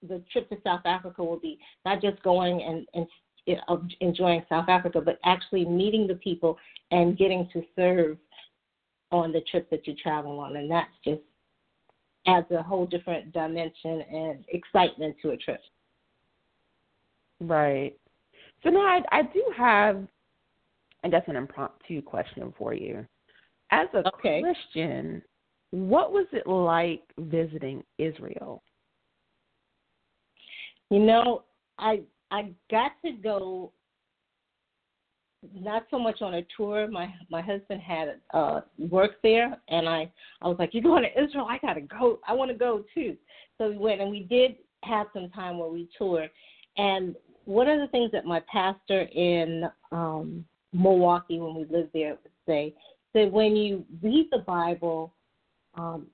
the 0.08 0.22
trip 0.32 0.50
to 0.50 0.58
South 0.64 0.82
Africa 0.86 1.24
will 1.24 1.40
be 1.40 1.60
not 1.86 2.02
just 2.02 2.22
going 2.24 2.62
and 2.62 2.88
and 2.94 3.08
you 3.46 3.58
know, 3.68 3.84
enjoying 4.02 4.44
South 4.50 4.70
Africa, 4.70 5.00
but 5.02 5.20
actually 5.24 5.66
meeting 5.66 6.08
the 6.08 6.16
people 6.16 6.58
and 6.92 7.18
getting 7.18 7.48
to 7.54 7.64
serve 7.76 8.18
on 9.12 9.32
the 9.32 9.42
trip 9.52 9.70
that 9.70 9.86
you 9.88 9.96
travel 9.96 10.40
on, 10.40 10.56
and 10.56 10.70
that's 10.70 10.90
just 11.04 11.22
adds 12.28 12.50
a 12.52 12.62
whole 12.64 12.88
different 12.88 13.32
dimension 13.34 14.02
and 14.12 14.44
excitement 14.50 15.16
to 15.22 15.30
a 15.30 15.38
trip. 15.38 15.62
Right. 17.40 17.96
So 18.64 18.70
now 18.70 18.80
I, 18.80 19.02
I 19.12 19.22
do 19.22 19.44
have, 19.56 20.08
I 21.04 21.10
guess, 21.10 21.22
an 21.28 21.36
impromptu 21.36 22.02
question 22.02 22.52
for 22.58 22.74
you. 22.74 23.06
As 23.72 23.88
a 23.94 24.08
Okay. 24.08 24.42
Christian, 24.42 25.22
what 25.76 26.14
was 26.14 26.26
it 26.32 26.48
like 26.48 27.04
visiting 27.18 27.84
Israel? 27.98 28.64
You 30.90 31.00
know, 31.00 31.44
I 31.78 32.02
I 32.32 32.54
got 32.72 32.94
to 33.04 33.12
go 33.12 33.74
not 35.54 35.86
so 35.92 36.00
much 36.00 36.22
on 36.22 36.36
a 36.36 36.46
tour. 36.56 36.88
My 36.90 37.14
my 37.30 37.42
husband 37.42 37.82
had 37.82 38.22
uh 38.34 38.62
work 38.78 39.22
there 39.22 39.58
and 39.68 39.90
I 39.90 40.10
I 40.42 40.48
was 40.48 40.56
like, 40.60 40.70
You're 40.74 40.82
going 40.82 41.04
to 41.04 41.24
Israel, 41.24 41.48
I 41.50 41.58
gotta 41.58 41.82
go. 41.82 42.20
I 42.26 42.32
wanna 42.32 42.54
go 42.54 42.86
too. 42.94 43.18
So 43.58 43.70
we 43.70 43.78
went 43.78 44.00
and 44.00 44.10
we 44.10 44.22
did 44.22 44.56
have 44.84 45.08
some 45.14 45.30
time 45.32 45.58
where 45.58 45.70
we 45.70 45.90
toured 45.98 46.30
and 46.78 47.16
one 47.44 47.68
of 47.68 47.80
the 47.80 47.88
things 47.88 48.12
that 48.12 48.24
my 48.24 48.42
pastor 48.52 49.02
in 49.02 49.66
um 49.92 50.46
Milwaukee 50.72 51.40
when 51.40 51.54
we 51.54 51.66
lived 51.66 51.90
there 51.94 52.12
would 52.12 52.32
say, 52.46 52.74
that 53.16 53.32
when 53.32 53.56
you 53.56 53.84
read 54.04 54.28
the 54.32 54.40
Bible, 54.40 55.15
um, 55.76 56.08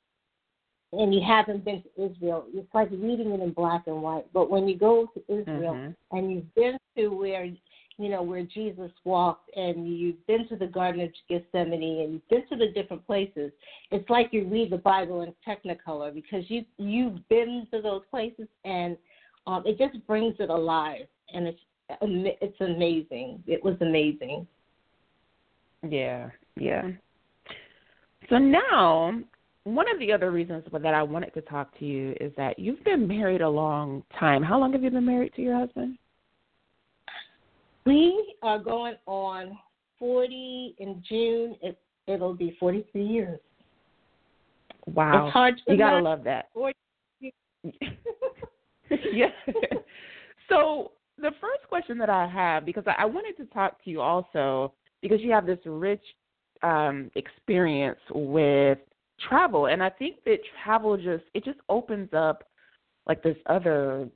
and 0.94 1.14
you 1.14 1.22
haven't 1.26 1.64
been 1.64 1.84
to 1.84 2.12
Israel, 2.12 2.46
it's 2.54 2.74
like 2.74 2.90
reading 2.92 3.32
it 3.32 3.40
in 3.40 3.54
black 3.54 3.84
and 3.88 4.02
white. 4.02 4.26
But 4.34 4.50
when 4.50 4.68
you 4.68 4.78
go 4.78 5.08
to 5.08 5.24
Israel 5.30 5.76
Mhm. 5.76 5.96
and 6.12 6.32
you've 6.32 6.54
been 6.54 6.78
to 6.98 7.08
where 7.10 7.46
you 7.98 8.10
know 8.10 8.24
where 8.24 8.44
Jesus 8.44 8.92
walked, 9.04 9.56
and 9.56 9.88
you've 9.88 10.26
been 10.26 10.48
to 10.48 10.56
the 10.56 10.66
Garden 10.68 11.02
of 11.02 11.12
Gethsemane, 11.30 12.02
and 12.02 12.14
you've 12.14 12.28
been 12.30 12.48
to 12.48 12.56
the 12.56 12.72
different 12.72 13.06
places, 13.06 13.52
it's 13.92 14.10
like 14.10 14.34
you 14.34 14.46
read 14.46 14.72
the 14.72 14.78
Bible 14.78 15.22
in 15.22 15.34
Technicolor 15.48 16.14
because 16.14 16.50
you 16.50 16.66
you've 16.78 17.28
been 17.30 17.68
to 17.72 17.82
those 17.82 18.04
places, 18.10 18.48
and 18.66 18.98
um, 19.46 19.64
it 19.66 19.78
just 19.78 20.06
brings 20.08 20.36
it 20.40 20.50
alive, 20.50 21.08
and 21.34 21.48
it's 21.48 21.60
it's 22.02 22.62
amazing. 22.62 23.44
It 23.48 23.64
was 23.64 23.76
amazing. 23.82 24.48
Yeah, 25.88 26.30
yeah. 26.56 26.90
So 28.30 28.38
now, 28.38 29.20
one 29.64 29.86
of 29.92 30.00
the 30.00 30.12
other 30.12 30.32
reasons 30.32 30.64
that 30.72 30.94
I 30.94 31.04
wanted 31.04 31.34
to 31.36 31.42
talk 31.42 31.78
to 31.80 31.86
you 31.86 32.16
is 32.20 32.32
that 32.36 32.58
you've 32.58 32.84
been 32.84 33.08
married 33.08 33.42
a 33.42 33.50
long 33.50 34.04
time. 34.20 34.42
How 34.42 34.60
long 34.60 34.74
have 34.74 34.84
you 34.84 34.90
been 34.90 35.06
married 35.06 35.34
to 35.36 35.42
your 35.42 35.58
husband? 35.58 35.98
We 37.86 38.36
are 38.42 38.60
going 38.60 38.96
on 39.06 39.58
40 40.00 40.76
in 40.80 41.04
June. 41.08 41.56
It, 41.62 41.78
it'll 42.08 42.34
be 42.34 42.58
43 42.60 43.06
years. 43.06 43.40
Wow. 44.88 45.28
It's 45.28 45.34
hard 45.34 45.56
to 45.66 45.72
You 45.72 45.78
gotta 45.78 46.02
love 46.02 46.24
that. 46.24 46.50
yeah. 49.14 49.28
So 50.50 50.92
the 51.18 51.32
first 51.40 51.68
question 51.70 51.98
that 52.00 52.10
I 52.10 52.28
have, 52.28 52.66
because 52.66 52.84
I 52.88 52.96
I 53.04 53.06
wanted 53.06 53.38
to 53.38 53.46
talk 53.54 53.84
to 53.84 53.90
you 53.92 54.02
also, 54.02 54.74
because 55.02 55.22
you 55.22 55.32
have 55.32 55.46
this 55.46 55.60
rich 55.66 56.02
um, 56.64 57.12
experience 57.16 58.00
with 58.10 58.80
travel, 59.28 59.68
and 59.68 59.82
I 59.82 59.90
think 59.90 60.18
that 60.26 60.38
travel 60.64 60.98
just 60.98 61.24
it 61.34 61.44
just 61.44 61.60
opens 61.70 62.10
up 62.14 62.44
like 63.08 63.24
this 63.24 63.38
other 63.48 64.10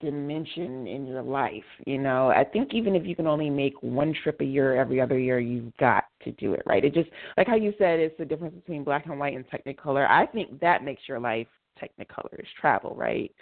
dimension 0.00 0.86
in 0.86 1.06
your 1.06 1.22
life. 1.22 1.64
You 1.86 1.98
know, 1.98 2.28
I 2.28 2.44
think 2.44 2.72
even 2.72 2.94
if 2.94 3.04
you 3.04 3.16
can 3.16 3.26
only 3.26 3.50
make 3.50 3.74
one 3.82 4.14
trip 4.22 4.40
a 4.40 4.44
year 4.44 4.80
every 4.80 5.00
other 5.00 5.18
year, 5.18 5.40
you've 5.40 5.76
got 5.78 6.04
to 6.22 6.32
do 6.32 6.52
it, 6.54 6.62
right? 6.66 6.84
It 6.84 6.94
just 6.94 7.10
like 7.36 7.48
how 7.48 7.56
you 7.56 7.72
said 7.78 7.98
it's 7.98 8.16
the 8.18 8.24
difference 8.24 8.54
between 8.54 8.84
black 8.84 9.06
and 9.06 9.18
white 9.18 9.34
and 9.34 9.44
technicolor. 9.48 10.08
I 10.08 10.26
think 10.26 10.60
that 10.60 10.84
makes 10.84 11.02
your 11.08 11.18
life 11.18 11.48
technicolor 11.82 12.38
is 12.38 12.46
travel, 12.60 12.94
right? 12.96 13.32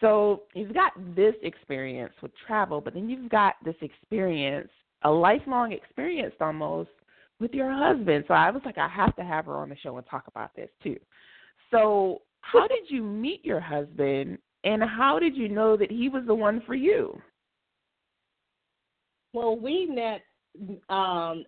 So 0.00 0.44
you've 0.54 0.74
got 0.74 0.92
this 1.14 1.34
experience 1.42 2.14
with 2.22 2.32
travel, 2.46 2.80
but 2.80 2.94
then 2.94 3.08
you've 3.08 3.30
got 3.30 3.54
this 3.64 3.74
experience, 3.82 4.70
a 5.02 5.10
lifelong 5.10 5.72
experience 5.72 6.34
almost, 6.40 6.90
with 7.40 7.52
your 7.52 7.72
husband. 7.72 8.24
So 8.28 8.34
I 8.34 8.50
was 8.50 8.62
like, 8.64 8.78
I 8.78 8.88
have 8.88 9.14
to 9.16 9.22
have 9.22 9.46
her 9.46 9.56
on 9.56 9.68
the 9.68 9.76
show 9.76 9.96
and 9.96 10.06
talk 10.06 10.26
about 10.26 10.54
this 10.56 10.70
too. 10.82 10.98
So 11.70 12.22
how 12.40 12.66
did 12.66 12.88
you 12.88 13.02
meet 13.02 13.44
your 13.44 13.60
husband 13.60 14.38
and 14.64 14.82
how 14.82 15.18
did 15.18 15.36
you 15.36 15.48
know 15.48 15.76
that 15.76 15.90
he 15.90 16.08
was 16.08 16.24
the 16.26 16.34
one 16.34 16.62
for 16.66 16.74
you? 16.74 17.20
Well, 19.32 19.56
we 19.56 19.86
met 19.86 20.22
um, 20.88 21.44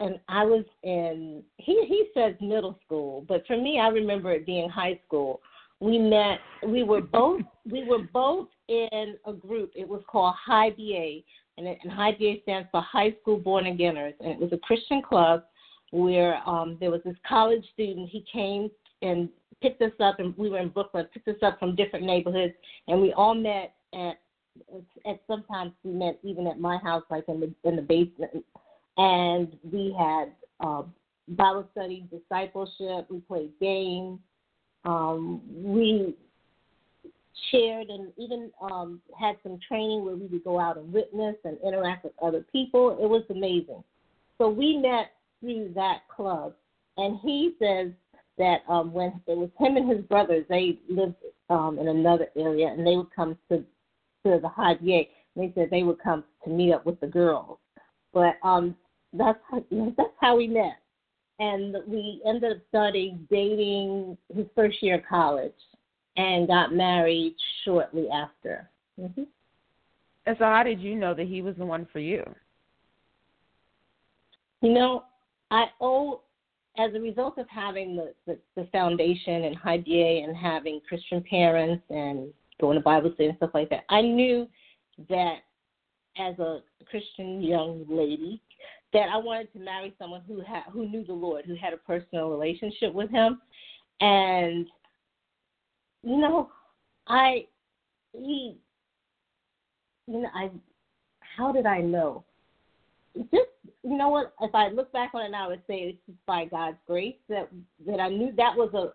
and 0.00 0.18
I 0.28 0.44
was 0.44 0.64
in 0.82 1.42
he 1.58 1.84
he 1.86 2.08
says 2.12 2.34
middle 2.40 2.78
school, 2.84 3.24
but 3.28 3.46
for 3.46 3.56
me 3.56 3.78
I 3.80 3.88
remember 3.88 4.32
it 4.32 4.44
being 4.44 4.68
high 4.68 5.00
school. 5.06 5.40
We 5.80 5.98
met 5.98 6.40
we 6.66 6.82
were 6.82 7.00
both 7.00 7.42
we 7.70 7.84
were 7.84 8.02
both 8.12 8.48
in 8.68 9.16
a 9.26 9.32
group. 9.32 9.72
It 9.74 9.88
was 9.88 10.02
called 10.08 10.34
High 10.44 10.70
BA 10.70 11.20
and, 11.62 11.68
it, 11.68 11.78
and 11.82 12.42
stands 12.42 12.68
for 12.70 12.80
High 12.80 13.14
School 13.20 13.38
Born 13.38 13.64
Againers 13.64 14.14
and 14.20 14.30
it 14.30 14.38
was 14.38 14.52
a 14.52 14.58
Christian 14.58 15.02
club 15.02 15.44
where 15.90 16.36
um 16.48 16.76
there 16.80 16.90
was 16.90 17.00
this 17.04 17.16
college 17.28 17.64
student 17.74 18.08
he 18.08 18.24
came 18.32 18.70
and 19.02 19.28
picked 19.60 19.82
us 19.82 19.92
up 20.00 20.18
and 20.18 20.36
we 20.36 20.50
were 20.50 20.58
in 20.58 20.68
Brooklyn, 20.68 21.06
picked 21.12 21.28
us 21.28 21.36
up 21.42 21.58
from 21.58 21.76
different 21.76 22.04
neighborhoods 22.04 22.54
and 22.88 23.00
we 23.00 23.12
all 23.12 23.34
met 23.34 23.74
at 23.94 24.18
at 25.06 25.20
sometimes 25.26 25.72
we 25.82 25.92
met 25.92 26.18
even 26.22 26.46
at 26.46 26.58
my 26.58 26.76
house, 26.78 27.04
like 27.10 27.24
in 27.28 27.40
the 27.40 27.54
in 27.64 27.76
the 27.76 27.82
basement, 27.82 28.44
and 28.96 29.56
we 29.70 29.94
had 29.98 30.32
uh, 30.60 30.82
Bible 31.28 31.66
study, 31.72 32.06
discipleship. 32.10 33.06
We 33.10 33.20
played 33.20 33.50
games. 33.60 34.18
Um, 34.84 35.40
we 35.48 36.14
shared 37.50 37.88
and 37.88 38.12
even 38.16 38.50
um, 38.60 39.00
had 39.18 39.36
some 39.42 39.58
training 39.66 40.04
where 40.04 40.16
we 40.16 40.26
would 40.26 40.44
go 40.44 40.58
out 40.58 40.76
and 40.76 40.92
witness 40.92 41.36
and 41.44 41.58
interact 41.64 42.04
with 42.04 42.12
other 42.22 42.44
people. 42.52 42.98
It 43.00 43.08
was 43.08 43.24
amazing. 43.30 43.82
So 44.38 44.48
we 44.48 44.76
met 44.76 45.12
through 45.40 45.72
that 45.74 46.00
club, 46.14 46.54
and 46.96 47.18
he 47.22 47.54
says 47.58 47.90
that 48.38 48.58
um, 48.68 48.92
when 48.92 49.20
it 49.26 49.36
was 49.36 49.50
him 49.58 49.76
and 49.76 49.90
his 49.90 50.04
brothers, 50.06 50.44
they 50.48 50.78
lived 50.88 51.16
um, 51.50 51.78
in 51.78 51.88
another 51.88 52.28
area, 52.36 52.68
and 52.68 52.86
they 52.86 52.96
would 52.96 53.14
come 53.14 53.36
to 53.50 53.58
to 54.24 54.40
the 54.40 54.48
BA. 54.56 55.02
They 55.34 55.52
said 55.54 55.68
they 55.70 55.82
would 55.82 55.98
come 56.02 56.24
to 56.44 56.50
meet 56.50 56.72
up 56.72 56.86
with 56.86 57.00
the 57.00 57.06
girls, 57.06 57.58
but 58.12 58.36
um, 58.42 58.76
that's 59.12 59.38
how, 59.50 59.64
that's 59.70 60.10
how 60.20 60.36
we 60.36 60.46
met, 60.46 60.78
and 61.38 61.76
we 61.86 62.22
ended 62.26 62.52
up 62.52 62.58
starting 62.68 63.26
dating 63.30 64.16
his 64.34 64.46
first 64.54 64.82
year 64.82 64.96
of 64.96 65.06
college, 65.08 65.52
and 66.16 66.46
got 66.46 66.74
married 66.74 67.34
shortly 67.64 68.08
after. 68.10 68.68
Mm-hmm. 69.00 69.22
And 70.26 70.36
so, 70.38 70.44
how 70.44 70.62
did 70.62 70.80
you 70.80 70.94
know 70.94 71.14
that 71.14 71.26
he 71.26 71.42
was 71.42 71.56
the 71.56 71.66
one 71.66 71.86
for 71.92 71.98
you? 71.98 72.22
You 74.60 74.72
know, 74.72 75.04
I 75.50 75.66
owe 75.80 76.20
as 76.78 76.94
a 76.94 77.00
result 77.00 77.38
of 77.38 77.46
having 77.48 77.96
the, 77.96 78.14
the, 78.26 78.38
the 78.56 78.68
foundation 78.72 79.44
and 79.44 79.56
high 79.56 79.78
BA 79.78 80.22
and 80.24 80.36
having 80.36 80.80
Christian 80.88 81.22
parents 81.28 81.82
and 81.90 82.32
going 82.60 82.76
to 82.76 82.82
Bible 82.82 83.10
study 83.14 83.28
and 83.28 83.36
stuff 83.36 83.50
like 83.52 83.68
that. 83.70 83.84
I 83.88 84.00
knew 84.00 84.48
that 85.08 85.38
as 86.16 86.38
a 86.38 86.60
Christian 86.88 87.42
young 87.42 87.84
lady 87.88 88.40
that 88.92 89.08
I 89.12 89.16
wanted 89.16 89.52
to 89.54 89.58
marry 89.58 89.94
someone 89.98 90.22
who 90.26 90.40
had 90.40 90.64
who 90.70 90.88
knew 90.88 91.04
the 91.04 91.12
Lord, 91.12 91.44
who 91.44 91.56
had 91.56 91.72
a 91.72 91.78
personal 91.78 92.30
relationship 92.30 92.92
with 92.92 93.10
Him, 93.10 93.40
and 94.00 94.66
you 96.02 96.18
know, 96.18 96.50
I 97.06 97.46
he, 98.12 98.56
you 100.06 100.20
know, 100.22 100.28
I 100.34 100.50
how 101.36 101.52
did 101.52 101.66
I 101.66 101.80
know? 101.80 102.24
Just 103.16 103.48
you 103.82 103.96
know 103.96 104.08
what? 104.08 104.32
If 104.40 104.54
I 104.54 104.68
look 104.68 104.92
back 104.92 105.10
on 105.14 105.22
it 105.22 105.30
now, 105.30 105.46
I 105.46 105.48
would 105.48 105.62
say 105.66 105.74
it's 105.74 105.98
just 106.06 106.24
by 106.26 106.44
God's 106.46 106.78
grace 106.86 107.16
that 107.28 107.48
that 107.86 108.00
I 108.00 108.08
knew 108.08 108.32
that 108.36 108.56
was 108.56 108.72
a 108.74 108.92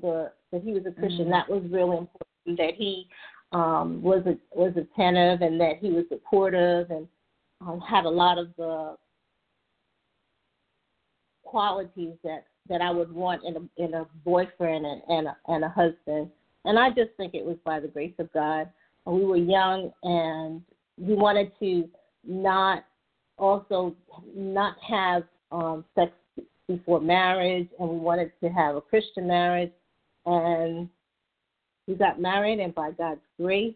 the 0.00 0.32
that 0.52 0.62
he 0.62 0.72
was 0.72 0.82
a 0.86 0.92
Christian. 0.92 1.26
Mm-hmm. 1.26 1.30
That 1.30 1.48
was 1.48 1.62
really 1.70 1.96
important 1.98 2.58
that 2.58 2.74
he 2.76 3.08
um, 3.52 4.02
was 4.02 4.22
a, 4.26 4.36
was 4.56 4.72
attentive 4.76 5.42
and 5.42 5.60
that 5.60 5.78
he 5.80 5.90
was 5.90 6.04
supportive 6.08 6.90
and 6.90 7.06
um, 7.60 7.80
had 7.80 8.04
a 8.04 8.10
lot 8.10 8.38
of 8.38 8.48
the 8.56 8.96
qualities 11.44 12.14
that 12.22 12.46
that 12.68 12.80
I 12.80 12.90
would 12.90 13.12
want 13.12 13.42
in 13.44 13.56
a 13.56 13.84
in 13.84 13.94
a 13.94 14.06
boyfriend 14.24 14.86
and 14.86 15.02
and 15.08 15.26
a, 15.28 15.36
and 15.48 15.64
a 15.64 15.68
husband. 15.68 16.30
And 16.64 16.78
I 16.78 16.90
just 16.90 17.10
think 17.16 17.34
it 17.34 17.44
was 17.44 17.56
by 17.64 17.80
the 17.80 17.88
grace 17.88 18.14
of 18.18 18.32
God. 18.32 18.68
We 19.06 19.24
were 19.24 19.36
young 19.36 19.90
and 20.02 20.62
we 20.98 21.14
wanted 21.14 21.52
to 21.60 21.88
not 22.24 22.84
also 23.38 23.96
not 24.36 24.76
have 24.86 25.24
um, 25.50 25.84
sex 25.94 26.12
before 26.68 27.00
marriage, 27.00 27.68
and 27.78 27.88
we 27.88 27.96
wanted 27.96 28.30
to 28.42 28.48
have 28.50 28.76
a 28.76 28.80
Christian 28.80 29.26
marriage. 29.26 29.72
And 30.26 30.88
we 31.86 31.94
got 31.94 32.20
married, 32.20 32.60
and 32.60 32.74
by 32.74 32.92
God's 32.92 33.20
grace, 33.40 33.74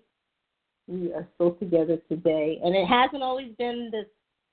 we 0.87 1.13
are 1.13 1.27
still 1.35 1.53
together 1.53 1.99
today. 2.09 2.61
And 2.63 2.77
it 2.77 2.87
hasn't 2.87 3.23
always 3.23 3.53
been 3.59 3.89
this 3.91 4.07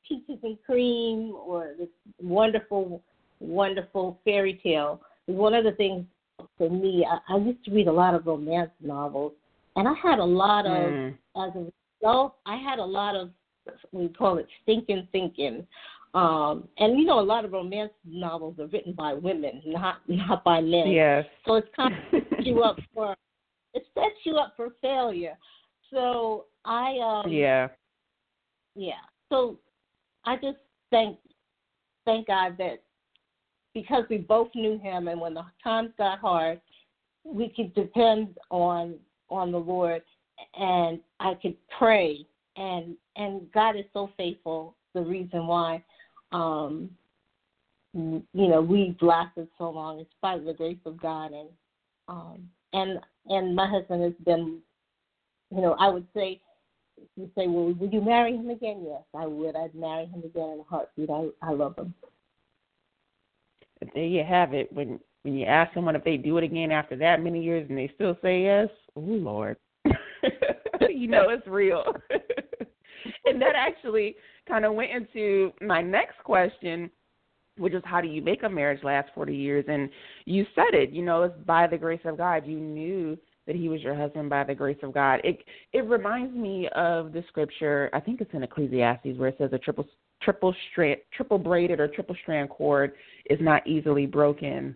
peaches 0.08 0.40
and 0.44 0.58
cream 0.66 1.34
or 1.36 1.74
this 1.78 1.90
wonderful, 2.20 3.04
wonderful 3.40 4.20
fairy 4.26 4.60
tale. 4.64 5.02
One 5.28 5.54
of 5.54 5.64
the 5.64 5.74
things 5.74 6.06
for 6.58 6.70
me, 6.70 7.06
I, 7.10 7.34
I 7.34 7.38
used 7.38 7.64
to 7.66 7.72
read 7.72 7.88
a 7.88 7.92
lot 7.92 8.14
of 8.14 8.26
romance 8.26 8.72
novels, 8.82 9.34
and 9.76 9.88
I 9.88 9.94
had 10.02 10.20
a 10.20 10.24
lot 10.24 10.66
of, 10.66 10.72
mm. 10.72 11.18
as 11.38 11.52
a 11.56 11.72
result, 12.02 12.36
I 12.46 12.56
had 12.56 12.80
a 12.80 12.86
lot 12.86 13.16
of, 13.16 13.32
we 13.92 14.10
call 14.10 14.38
it 14.38 14.48
stinking 14.64 15.08
thinking. 15.12 15.66
Um, 16.14 16.68
and 16.78 17.00
you 17.00 17.06
know, 17.06 17.20
a 17.20 17.22
lot 17.22 17.46
of 17.46 17.54
romance 17.54 17.94
novels 18.06 18.60
are 18.60 18.68
written 18.68 18.94
by 18.94 19.14
women, 19.14 19.62
not 19.66 20.02
not 20.08 20.44
by 20.44 20.60
men. 20.60 20.90
Yes. 20.90 21.26
So 21.46 21.56
it's 21.56 21.70
kind 21.76 21.94
of 21.94 22.22
you 22.46 22.62
up 22.64 22.78
for 22.94 23.16
it 23.74 23.84
sets 23.94 24.16
you 24.26 24.36
up 24.36 24.54
for 24.58 24.72
failure. 24.82 25.38
So 25.90 26.46
I 26.66 26.98
um 26.98 27.32
Yeah. 27.32 27.70
Yeah. 28.76 28.94
So 29.30 29.58
I 30.26 30.36
just 30.36 30.58
thank 30.90 31.18
thank 32.04 32.28
God 32.28 32.58
that 32.58 32.84
because 33.74 34.04
we 34.10 34.18
both 34.18 34.50
knew 34.56 34.78
him 34.80 35.08
and 35.08 35.20
when 35.20 35.34
the 35.34 35.44
times 35.64 35.92
got 35.98 36.20
hard, 36.20 36.60
we 37.24 37.50
could 37.50 37.74
depend 37.74 38.38
on 38.50 38.96
on 39.30 39.52
the 39.52 39.58
Lord 39.58 40.02
and 40.56 41.00
I 41.20 41.36
could 41.42 41.56
pray 41.78 42.26
and 42.58 42.96
and 43.16 43.52
God 43.52 43.78
is 43.78 43.86
so 43.94 44.10
faithful 44.18 44.76
the 44.94 45.02
reason 45.02 45.48
why 45.48 45.84
um 46.32 46.90
you 47.94 48.24
know 48.34 48.62
we've 48.62 49.02
lasted 49.02 49.48
so 49.58 49.70
long 49.70 50.06
spite 50.18 50.40
of 50.40 50.46
the 50.46 50.54
grace 50.54 50.78
of 50.86 51.00
God 51.00 51.32
and 51.32 51.50
um 52.08 52.50
and 52.74 53.00
and 53.28 53.56
my 53.56 53.70
husband 53.70 54.04
has 54.04 54.14
been, 54.26 54.60
you 55.54 55.62
know, 55.62 55.76
I 55.80 55.90
would 55.90 56.08
say, 56.14 56.42
you 57.16 57.30
say, 57.36 57.48
well, 57.48 57.74
would 57.74 57.94
you 57.94 58.02
marry 58.02 58.36
him 58.36 58.50
again? 58.50 58.84
Yes, 58.88 59.04
I 59.16 59.28
would. 59.28 59.56
I'd 59.56 59.76
marry 59.76 60.06
him 60.06 60.24
again 60.24 60.50
in 60.50 60.60
a 60.60 60.64
heartbeat. 60.64 61.10
I 61.10 61.28
I 61.42 61.52
love 61.52 61.78
him. 61.78 61.94
There 63.94 64.04
you 64.04 64.24
have 64.24 64.54
it. 64.54 64.72
When 64.72 65.00
when 65.24 65.36
you 65.36 65.46
ask 65.46 65.74
someone 65.74 65.96
if 65.96 66.04
they 66.04 66.18
do 66.18 66.38
it 66.38 66.44
again 66.44 66.72
after 66.72 66.96
that 66.98 67.22
many 67.22 67.44
years 67.44 67.68
and 67.70 67.78
they 67.78 67.92
still 67.94 68.18
say 68.22 68.44
yes, 68.44 68.70
oh 68.96 69.02
Lord, 69.02 69.58
you 70.90 71.08
know 71.08 71.30
it's 71.30 71.46
real. 71.46 71.84
and 73.26 73.42
that 73.42 73.56
actually 73.56 74.16
kind 74.48 74.66
of 74.66 74.74
went 74.74 74.92
into 74.92 75.52
my 75.62 75.82
next 75.82 76.18
question 76.24 76.90
which 77.58 77.74
is 77.74 77.84
how 77.86 78.02
do 78.02 78.08
you 78.08 78.22
make 78.22 78.44
a 78.44 78.50
marriage 78.50 78.84
last 78.84 79.10
40 79.14 79.36
years? 79.36 79.66
And 79.68 79.90
you 80.26 80.46
said 80.56 80.74
it, 80.74 80.92
you 80.92 81.04
know, 81.04 81.24
it's 81.24 81.38
by 81.46 81.68
the 81.68 81.78
grace 81.78 82.02
of 82.06 82.18
God. 82.18 82.46
You 82.46 82.60
knew 82.60 83.18
that 83.48 83.56
he 83.56 83.70
was 83.70 83.82
your 83.82 83.96
husband 83.96 84.30
by 84.30 84.44
the 84.44 84.56
grace 84.56 84.78
of 84.84 84.94
God. 84.94 85.20
It 85.24 85.40
it 85.74 85.86
reminds 85.86 86.36
me 86.36 86.70
of 86.76 87.12
the 87.12 87.24
scripture. 87.28 87.90
I 87.94 88.00
think 88.00 88.22
it's 88.22 88.34
in 88.34 88.44
Ecclesiastes 88.44 89.18
where 89.18 89.30
it 89.30 89.36
says 89.38 89.50
a 89.54 89.58
triple 89.58 89.88
triple 90.22 90.56
strand 90.72 91.00
triple 91.14 91.38
braided 91.38 91.80
or 91.80 91.88
triple 91.88 92.16
strand 92.22 92.50
cord 92.50 92.94
is 93.30 93.40
not 93.42 93.66
easily 93.68 94.06
broken. 94.06 94.76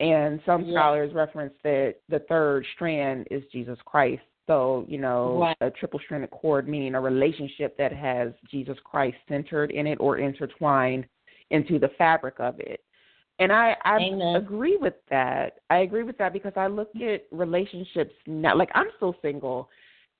And 0.00 0.40
some 0.44 0.64
yeah. 0.64 0.74
scholars 0.74 1.14
reference 1.14 1.54
that 1.62 1.96
the 2.08 2.20
third 2.28 2.66
strand 2.74 3.28
is 3.30 3.42
Jesus 3.52 3.78
Christ. 3.84 4.22
So, 4.46 4.84
you 4.88 4.98
know, 4.98 5.38
right. 5.40 5.56
a 5.60 5.70
triple 5.70 6.00
stranded 6.04 6.30
cord 6.30 6.68
meaning 6.68 6.94
a 6.94 7.00
relationship 7.00 7.76
that 7.78 7.92
has 7.92 8.32
Jesus 8.50 8.76
Christ 8.84 9.16
centered 9.28 9.70
in 9.70 9.86
it 9.86 9.98
or 10.00 10.18
intertwined 10.18 11.06
into 11.50 11.78
the 11.78 11.90
fabric 11.96 12.34
of 12.40 12.58
it. 12.60 12.80
And 13.38 13.52
I, 13.52 13.74
I 13.84 13.98
agree 14.36 14.76
with 14.76 14.94
that. 15.10 15.58
I 15.68 15.78
agree 15.78 16.04
with 16.04 16.16
that 16.18 16.32
because 16.32 16.52
I 16.56 16.68
look 16.68 16.90
at 16.96 17.24
relationships 17.32 18.14
now. 18.26 18.56
Like 18.56 18.70
I'm 18.74 18.86
still 18.96 19.16
single, 19.22 19.68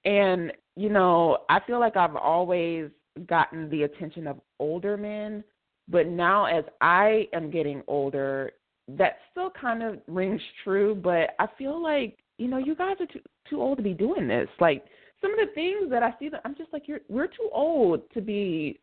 and 0.05 0.53
you 0.75 0.89
know 0.89 1.39
I 1.49 1.61
feel 1.65 1.79
like 1.79 1.97
I've 1.97 2.17
always 2.17 2.91
gotten 3.27 3.69
the 3.71 3.83
attention 3.83 4.27
of 4.27 4.41
older 4.59 4.97
men, 4.97 5.45
but 5.89 6.07
now 6.07 6.47
as 6.47 6.65
I 6.81 7.29
am 7.33 7.51
getting 7.51 7.83
older, 7.87 8.53
that 8.89 9.19
still 9.31 9.51
kind 9.51 9.83
of 9.83 9.99
rings 10.07 10.41
true. 10.63 10.95
But 10.95 11.35
I 11.39 11.47
feel 11.59 11.83
like 11.83 12.19
you 12.39 12.49
know 12.49 12.59
you 12.59 12.75
guys 12.75 12.97
are 13.01 13.07
too 13.07 13.21
too 13.49 13.61
old 13.61 13.79
to 13.79 13.83
be 13.83 13.95
doing 13.95 14.29
this. 14.29 14.49
Like 14.61 14.85
some 15.21 15.33
of 15.33 15.39
the 15.39 15.55
things 15.55 15.91
that 15.91 16.03
I 16.03 16.15
see 16.19 16.29
that 16.29 16.43
I'm 16.45 16.55
just 16.55 16.73
like 16.73 16.89
you're 16.89 17.01
we're 17.09 17.27
too 17.27 17.49
old 17.53 18.03
to 18.13 18.21
be 18.21 18.81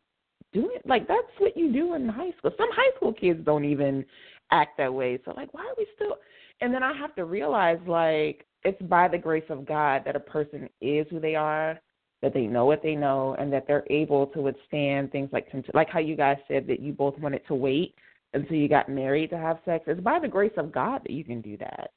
doing 0.54 0.78
like 0.86 1.08
that's 1.08 1.22
what 1.38 1.56
you 1.56 1.72
do 1.72 1.96
in 1.96 2.08
high 2.08 2.32
school. 2.38 2.52
Some 2.58 2.70
high 2.72 2.96
school 2.98 3.13
kids 3.13 3.39
don't 3.46 3.65
even 3.65 4.06
act 4.52 4.78
that 4.78 4.94
way. 4.94 5.20
So 5.26 5.34
like 5.36 5.54
why 5.54 5.62
are 5.62 5.76
we 5.78 5.88
still 5.96 6.17
and 6.62 6.74
then 6.74 6.84
I 6.84 6.96
have 6.98 7.15
to 7.15 7.26
realize 7.26 7.80
like 7.88 8.46
it's 8.63 8.82
by 8.84 9.08
the 9.08 9.17
grace 9.17 9.50
of 9.50 9.65
God 9.65 10.04
that 10.06 10.15
a 10.15 10.20
person 10.20 10.70
is 10.82 11.08
who 11.10 11.20
they 11.20 11.36
are. 11.36 11.80
That 12.22 12.34
they 12.34 12.46
know 12.48 12.66
what 12.66 12.84
they 12.84 12.96
know, 12.96 13.36
and 13.40 13.52
that 13.52 13.66
they're 13.68 13.86
able 13.90 14.28
to 14.28 14.42
withstand 14.42 15.12
things 15.12 15.30
like 15.32 15.48
like 15.74 15.90
how 15.90 16.00
you 16.00 16.16
guys 16.16 16.38
said 16.48 16.68
that 16.68 16.80
you 16.80 16.94
both 16.94 17.18
wanted 17.20 17.46
to 17.48 17.56
wait 17.56 17.96
until 18.34 18.56
you 18.56 18.68
got 18.68 18.90
married 18.90 19.30
to 19.32 19.38
have 19.38 19.60
sex. 19.66 19.86
It's 19.88 20.00
by 20.02 20.20
the 20.20 20.28
grace 20.28 20.54
of 20.58 20.72
God 20.72 21.02
that 21.04 21.12
you 21.12 21.24
can 21.24 21.42
do 21.42 21.58
that, 21.58 21.92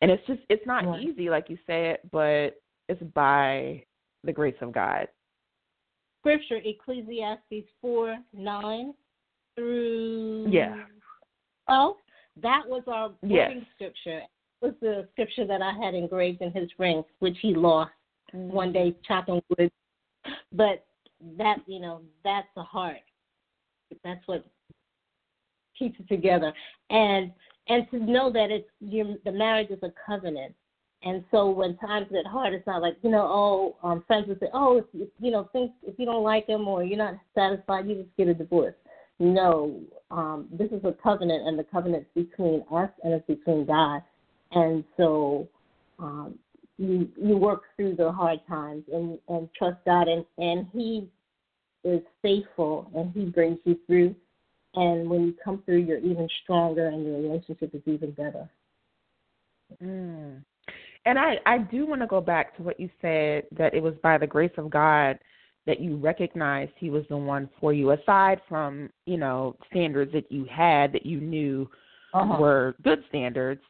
and 0.00 0.10
it's 0.10 0.26
just 0.26 0.40
it's 0.48 0.66
not 0.66 0.84
Right. 0.84 1.02
easy, 1.02 1.30
like 1.30 1.48
you 1.48 1.58
said, 1.66 1.98
but 2.10 2.60
it's 2.88 3.02
by 3.14 3.84
the 4.24 4.32
grace 4.32 4.56
of 4.60 4.72
God. 4.72 5.08
Scripture, 6.20 6.60
Ecclesiastes 6.64 7.68
4 7.80 8.18
9 8.32 8.94
through. 9.54 10.46
Yeah. 10.50 10.84
Oh, 11.68 11.96
that 12.36 12.62
was 12.66 12.82
our 12.86 13.14
Yes. 13.22 13.48
wedding 13.48 13.66
scripture. 13.74 14.18
It 14.18 14.66
was 14.66 14.74
the 14.80 15.08
scripture 15.12 15.44
that 15.46 15.62
I 15.62 15.72
had 15.72 15.94
engraved 15.94 16.42
in 16.42 16.50
his 16.52 16.68
ring, 16.78 17.04
which 17.20 17.38
he 17.38 17.54
lost 17.54 17.92
one 18.32 18.72
day 18.72 18.94
chopping 19.06 19.40
wood. 19.50 19.70
But 20.52 20.84
that, 21.36 21.58
you 21.66 21.80
know, 21.80 22.02
that's 22.24 22.48
the 22.54 22.62
heart. 22.62 22.98
That's 24.04 24.20
what 24.26 24.44
keeps 25.78 25.98
it 26.00 26.08
together. 26.08 26.52
And 26.90 27.32
and 27.68 27.86
to 27.90 27.98
know 27.98 28.32
that 28.32 28.50
it's 28.50 28.68
your 28.80 29.16
the 29.24 29.32
marriage 29.32 29.70
is 29.70 29.82
a 29.82 29.92
covenant. 30.06 30.54
And 31.04 31.22
so 31.30 31.48
when 31.48 31.76
times 31.76 32.08
get 32.10 32.26
hard, 32.26 32.52
it's 32.54 32.66
not 32.66 32.82
like 32.82 32.96
you 33.02 33.10
know, 33.10 33.26
oh, 33.82 33.88
um, 33.88 34.02
friends 34.06 34.26
would 34.28 34.40
say, 34.40 34.48
oh, 34.52 34.78
if, 34.78 34.84
if 34.94 35.08
you 35.20 35.30
know, 35.30 35.48
things 35.52 35.70
if 35.82 35.98
you 35.98 36.06
don't 36.06 36.24
like 36.24 36.46
him 36.46 36.66
or 36.66 36.82
you're 36.82 36.98
not 36.98 37.14
satisfied, 37.34 37.86
you 37.86 37.94
just 37.94 38.16
get 38.16 38.28
a 38.28 38.34
divorce. 38.34 38.74
No, 39.20 39.80
um, 40.10 40.48
this 40.52 40.70
is 40.70 40.84
a 40.84 40.92
covenant, 41.02 41.46
and 41.46 41.58
the 41.58 41.64
covenant's 41.64 42.08
between 42.14 42.64
us 42.72 42.90
and 43.02 43.12
it's 43.12 43.26
between 43.26 43.66
God. 43.66 44.02
And 44.52 44.84
so 44.96 45.48
um, 45.98 46.38
you 46.78 47.08
you 47.20 47.36
work 47.36 47.62
through 47.76 47.96
the 47.96 48.10
hard 48.10 48.40
times 48.48 48.84
and 48.92 49.18
and 49.28 49.48
trust 49.56 49.78
God, 49.84 50.08
and 50.08 50.24
and 50.38 50.66
He 50.72 51.08
is 51.84 52.00
faithful, 52.22 52.90
and 52.94 53.12
He 53.12 53.26
brings 53.26 53.58
you 53.64 53.78
through. 53.86 54.14
And 54.74 55.08
when 55.08 55.22
you 55.22 55.34
come 55.42 55.62
through, 55.64 55.78
you're 55.78 55.98
even 55.98 56.28
stronger, 56.42 56.88
and 56.88 57.04
your 57.04 57.20
relationship 57.20 57.74
is 57.74 57.82
even 57.86 58.12
better. 58.12 58.48
Mm. 59.82 60.42
And 61.06 61.18
I, 61.18 61.36
I 61.46 61.58
do 61.58 61.86
want 61.86 62.00
to 62.02 62.06
go 62.06 62.20
back 62.20 62.56
to 62.56 62.62
what 62.62 62.78
you 62.78 62.90
said 63.00 63.44
that 63.56 63.74
it 63.74 63.82
was 63.82 63.94
by 64.02 64.18
the 64.18 64.26
grace 64.26 64.52
of 64.58 64.70
God 64.70 65.18
that 65.66 65.80
you 65.80 65.96
recognized 65.96 66.72
He 66.76 66.90
was 66.90 67.04
the 67.08 67.16
one 67.16 67.48
for 67.60 67.72
you, 67.72 67.92
aside 67.92 68.40
from, 68.48 68.90
you 69.06 69.16
know, 69.16 69.56
standards 69.70 70.12
that 70.12 70.30
you 70.30 70.44
had 70.44 70.92
that 70.92 71.06
you 71.06 71.20
knew 71.20 71.68
Uh-huh. 72.14 72.40
were 72.40 72.74
good 72.82 73.04
standards. 73.08 73.60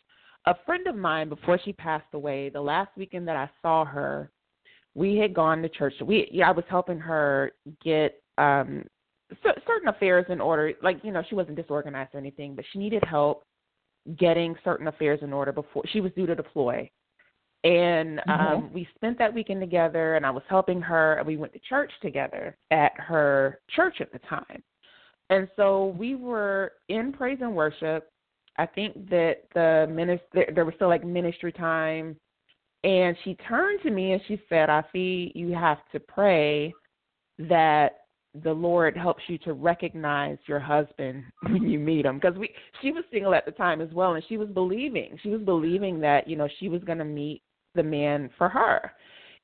A 0.49 0.55
friend 0.65 0.87
of 0.87 0.97
mine, 0.97 1.29
before 1.29 1.59
she 1.63 1.75
passed 1.75 2.07
away, 2.15 2.49
the 2.49 2.61
last 2.61 2.91
weekend 2.97 3.29
that 3.29 3.37
I 3.37 3.51
saw 3.61 3.85
her, 3.85 4.31
we 4.95 5.19
had 5.19 5.35
gone 5.35 5.61
to 5.61 5.69
church. 5.69 5.93
We, 6.03 6.27
yeah, 6.33 6.49
I 6.49 6.53
was 6.53 6.65
helping 6.71 6.99
her 6.99 7.53
get 7.85 8.23
um 8.39 8.85
cer- 9.43 9.61
certain 9.67 9.89
affairs 9.89 10.25
in 10.31 10.41
order. 10.41 10.73
Like, 10.83 11.05
you 11.05 11.13
know, 11.13 11.23
she 11.29 11.35
wasn't 11.35 11.57
disorganized 11.57 12.15
or 12.15 12.19
anything, 12.19 12.55
but 12.55 12.65
she 12.73 12.79
needed 12.79 13.05
help 13.05 13.45
getting 14.17 14.57
certain 14.65 14.89
affairs 14.89 15.21
in 15.21 15.35
order 15.35 15.53
before 15.53 15.83
she 15.93 16.01
was 16.01 16.13
due 16.17 16.25
to 16.25 16.35
deploy. 16.35 16.91
And 17.65 18.21
um 18.29 18.71
Mhm. 18.71 18.73
we 18.73 18.89
spent 18.95 19.19
that 19.19 19.35
weekend 19.35 19.61
together 19.61 20.17
and 20.17 20.25
I 20.25 20.31
was 20.31 20.45
helping 20.49 20.81
her 20.81 21.19
and 21.19 21.27
we 21.27 21.37
went 21.37 21.53
to 21.53 21.59
church 21.59 21.93
together 22.01 22.57
at 22.71 22.99
her 22.99 23.61
church 23.69 24.01
at 24.01 24.13
the 24.13 24.21
time. 24.21 24.63
And 25.29 25.47
so 25.57 25.89
we 25.99 26.15
were 26.15 26.73
in 26.89 27.13
praise 27.13 27.43
and 27.43 27.55
worship. 27.55 28.11
I 28.59 28.67
think 28.67 29.09
that 29.11 29.45
the 29.55 29.87
minister 29.91 30.53
there 30.55 30.65
was 30.65 30.75
still 30.75 30.89
like 30.89 31.05
ministry 31.05 31.53
time 31.53 32.17
and 32.85 33.17
she 33.25 33.35
turned 33.49 33.81
to 33.83 33.91
me 33.91 34.13
and 34.13 34.23
she 34.29 34.41
said, 34.49 34.71
"I 34.71 34.83
Afi, 34.83 35.33
you 35.35 35.53
have 35.55 35.79
to 35.93 36.01
pray 36.01 36.75
that 37.39 38.01
the 38.43 38.53
Lord 38.53 38.97
helps 38.97 39.23
you 39.27 39.39
to 39.39 39.53
recognize 39.53 40.39
your 40.47 40.61
husband 40.61 41.25
when 41.43 41.69
you 41.69 41.79
meet 41.79 42.05
him. 42.05 42.19
Because 42.19 42.37
we, 42.37 42.51
she 42.83 42.93
was 42.93 43.05
single 43.11 43.35
at 43.35 43.47
the 43.47 43.53
time 43.53 43.81
as 43.81 43.93
well, 43.93 44.15
and 44.15 44.25
she 44.29 44.37
was 44.37 44.49
believing. 44.49 45.19
She 45.23 45.31
was 45.31 45.41
believing 45.43 46.01
that 46.01 46.29
you 46.29 46.37
know 46.37 46.49
she 46.59 46.69
was 46.69 46.83
going 46.85 46.99
to 46.99 47.05
meet 47.05 47.43
the 47.75 47.83
man 47.83 48.31
for 48.39 48.49
her, 48.49 48.93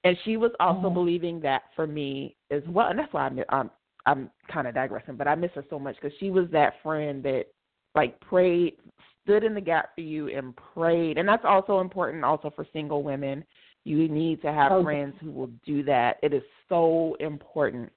and 0.04 0.16
she 0.24 0.36
was 0.36 0.52
also 0.60 0.88
Mhm. 0.90 0.94
believing 0.94 1.40
that 1.40 1.62
for 1.74 1.86
me 1.86 2.36
as 2.50 2.62
well. 2.68 2.88
And 2.88 2.98
that's 2.98 3.12
why 3.12 3.26
I'm 3.26 3.42
I'm 3.48 3.70
I'm 4.06 4.30
kind 4.48 4.68
of 4.68 4.74
digressing, 4.74 5.16
but 5.16 5.26
I 5.26 5.34
miss 5.34 5.52
her 5.52 5.64
so 5.70 5.78
much 5.78 5.96
because 5.96 6.16
she 6.18 6.30
was 6.30 6.48
that 6.50 6.80
friend 6.82 7.22
that 7.24 7.46
like 7.94 8.18
prayed, 8.20 8.76
stood 9.24 9.42
in 9.42 9.54
the 9.54 9.60
gap 9.60 9.94
for 9.94 10.02
you, 10.02 10.28
and 10.28 10.54
prayed. 10.56 11.18
And 11.18 11.28
that's 11.28 11.44
also 11.44 11.80
important, 11.80 12.24
also 12.24 12.52
for 12.54 12.66
single 12.72 13.02
women. 13.02 13.44
You 13.84 14.08
need 14.08 14.40
to 14.42 14.52
have 14.52 14.72
oh, 14.72 14.76
Okay. 14.76 14.84
friends 14.84 15.14
who 15.20 15.30
will 15.30 15.50
do 15.66 15.82
that. 15.84 16.18
It 16.22 16.32
is 16.32 16.42
so 16.68 17.16
important. 17.20 17.90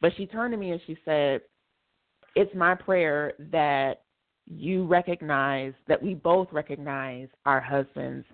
But 0.00 0.12
she 0.16 0.26
turned 0.26 0.52
to 0.52 0.58
me 0.58 0.70
and 0.72 0.80
she 0.86 0.96
said, 1.04 1.42
It's 2.34 2.54
my 2.54 2.74
prayer 2.74 3.34
that 3.52 4.02
you 4.50 4.86
recognize, 4.86 5.74
that 5.86 6.02
we 6.02 6.14
both 6.14 6.48
recognize 6.52 7.28
our 7.44 7.60
husbands. 7.60 8.26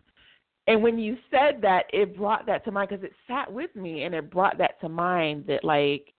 And 0.66 0.83
when 0.83 0.98
you 0.98 1.16
said 1.30 1.61
that, 1.62 1.85
it 1.92 2.16
brought 2.16 2.46
that 2.46 2.64
to 2.64 2.70
mind 2.70 2.88
because 2.88 3.04
it 3.04 3.12
sat 3.26 3.52
with 3.52 3.74
me 3.76 4.04
and 4.04 4.14
it 4.14 4.30
brought 4.30 4.57
that 4.59 4.80
to 4.80 4.88
mind 4.88 5.44
that, 5.48 5.64
like, 5.64 6.14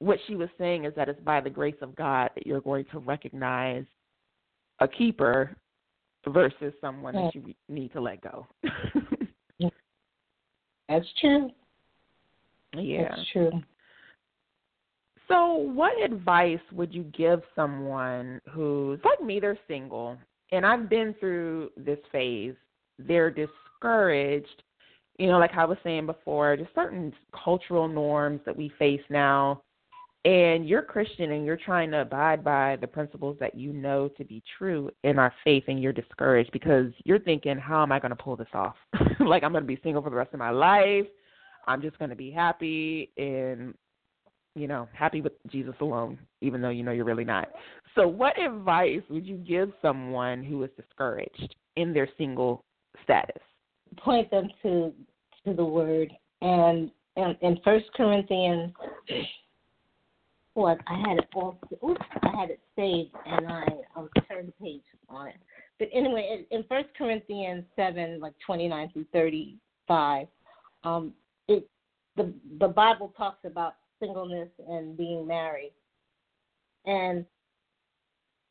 what 0.00 0.18
she 0.26 0.34
was 0.34 0.48
saying 0.58 0.84
is 0.84 0.94
that 0.94 1.08
it's 1.08 1.20
by 1.22 1.40
the 1.40 1.50
grace 1.50 1.76
of 1.80 1.96
God 1.96 2.30
that 2.34 2.46
you're 2.46 2.60
going 2.60 2.84
to 2.92 2.98
recognize 2.98 3.84
a 4.80 4.88
keeper 4.88 5.56
versus 6.26 6.72
someone 6.80 7.14
that 7.14 7.34
you 7.34 7.54
need 7.68 7.92
to 7.92 8.00
let 8.00 8.20
go. 8.20 8.46
That's 10.88 11.06
true. 11.20 11.50
yeah. 12.74 13.08
That's 13.10 13.28
true. 13.32 13.50
So, 15.28 15.54
what 15.54 16.02
advice 16.02 16.60
would 16.72 16.94
you 16.94 17.04
give 17.16 17.42
someone 17.54 18.40
who's 18.50 18.98
like 19.04 19.22
me, 19.24 19.38
they're 19.40 19.58
single, 19.68 20.16
and 20.52 20.64
I've 20.64 20.88
been 20.88 21.14
through 21.20 21.70
this 21.76 21.98
phase. 22.10 22.54
They're 22.98 23.30
discouraged, 23.30 24.62
you 25.18 25.26
know, 25.26 25.38
like 25.38 25.54
I 25.54 25.66
was 25.66 25.76
saying 25.84 26.06
before, 26.06 26.56
just 26.56 26.74
certain 26.74 27.12
cultural 27.44 27.88
norms 27.88 28.40
that 28.46 28.56
we 28.56 28.72
face 28.78 29.02
now. 29.10 29.62
And 30.28 30.68
you're 30.68 30.82
Christian 30.82 31.32
and 31.32 31.46
you're 31.46 31.56
trying 31.56 31.90
to 31.92 32.02
abide 32.02 32.44
by 32.44 32.76
the 32.82 32.86
principles 32.86 33.38
that 33.40 33.54
you 33.54 33.72
know 33.72 34.10
to 34.18 34.24
be 34.24 34.42
true 34.58 34.90
in 35.02 35.18
our 35.18 35.32
faith, 35.42 35.64
and 35.68 35.82
you're 35.82 35.94
discouraged 35.94 36.52
because 36.52 36.92
you're 37.04 37.18
thinking, 37.18 37.56
how 37.56 37.82
am 37.82 37.92
I 37.92 37.98
going 37.98 38.10
to 38.10 38.22
pull 38.22 38.36
this 38.36 38.46
off? 38.52 38.74
like, 39.20 39.42
I'm 39.42 39.52
going 39.52 39.64
to 39.64 39.66
be 39.66 39.80
single 39.82 40.02
for 40.02 40.10
the 40.10 40.16
rest 40.16 40.34
of 40.34 40.38
my 40.38 40.50
life. 40.50 41.06
I'm 41.66 41.80
just 41.80 41.98
going 41.98 42.10
to 42.10 42.16
be 42.16 42.30
happy 42.30 43.10
and 43.16 43.72
you 44.54 44.66
know, 44.66 44.86
happy 44.92 45.22
with 45.22 45.32
Jesus 45.50 45.74
alone, 45.80 46.18
even 46.42 46.60
though 46.60 46.68
you 46.68 46.82
know 46.82 46.92
you're 46.92 47.06
really 47.06 47.24
not. 47.24 47.48
So, 47.94 48.06
what 48.06 48.38
advice 48.38 49.02
would 49.08 49.26
you 49.26 49.36
give 49.36 49.72
someone 49.80 50.42
who 50.42 50.62
is 50.62 50.70
discouraged 50.76 51.54
in 51.76 51.94
their 51.94 52.08
single 52.18 52.64
status? 53.02 53.40
Point 53.96 54.30
them 54.30 54.48
to 54.62 54.92
to 55.46 55.54
the 55.54 55.64
word 55.64 56.12
and 56.42 56.90
and 57.16 57.34
in 57.40 57.58
First 57.64 57.86
Corinthians. 57.96 58.72
What 60.58 60.80
I 60.88 60.98
had 60.98 61.18
it 61.18 61.28
all. 61.36 61.56
Oops, 61.88 62.00
I 62.20 62.36
had 62.36 62.50
it 62.50 62.58
saved 62.74 63.14
and 63.24 63.46
I 63.46 63.64
um, 63.94 64.08
turned 64.28 64.48
the 64.48 64.52
page 64.60 64.82
on 65.08 65.28
it. 65.28 65.36
But 65.78 65.86
anyway, 65.94 66.44
in, 66.50 66.58
in 66.58 66.64
First 66.64 66.88
Corinthians 66.98 67.62
seven, 67.76 68.18
like 68.18 68.32
twenty 68.44 68.66
nine 68.66 68.90
through 68.92 69.06
thirty 69.12 69.56
five, 69.86 70.26
um, 70.82 71.12
it 71.46 71.64
the 72.16 72.34
the 72.58 72.66
Bible 72.66 73.14
talks 73.16 73.44
about 73.44 73.74
singleness 74.00 74.48
and 74.68 74.96
being 74.96 75.28
married, 75.28 75.74
and 76.86 77.24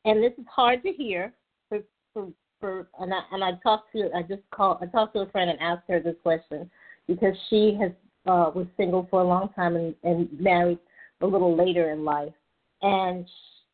and 0.05 0.23
this 0.23 0.31
is 0.37 0.45
hard 0.49 0.83
to 0.83 0.93
hear 0.93 1.33
for 1.67 1.79
for 2.13 2.29
for 2.61 2.87
and 3.01 3.13
I 3.13 3.19
and 3.33 3.43
I 3.43 3.59
talked 3.61 3.91
to 3.97 4.09
I 4.15 4.21
just 4.21 4.43
called 4.51 4.77
I 4.79 4.85
talked 4.85 5.13
to 5.15 5.23
a 5.23 5.29
friend 5.29 5.49
and 5.49 5.59
asked 5.59 5.89
her 5.89 5.99
this 5.99 6.15
question 6.23 6.71
because 7.05 7.35
she 7.49 7.77
has 7.81 7.91
uh 8.25 8.49
was 8.55 8.65
single 8.77 9.07
for 9.11 9.19
a 9.19 9.27
long 9.27 9.49
time 9.57 9.75
and, 9.75 9.93
and 10.05 10.29
married 10.39 10.79
a 11.21 11.25
little 11.25 11.55
later 11.55 11.91
in 11.91 12.03
life. 12.03 12.33
And 12.81 13.27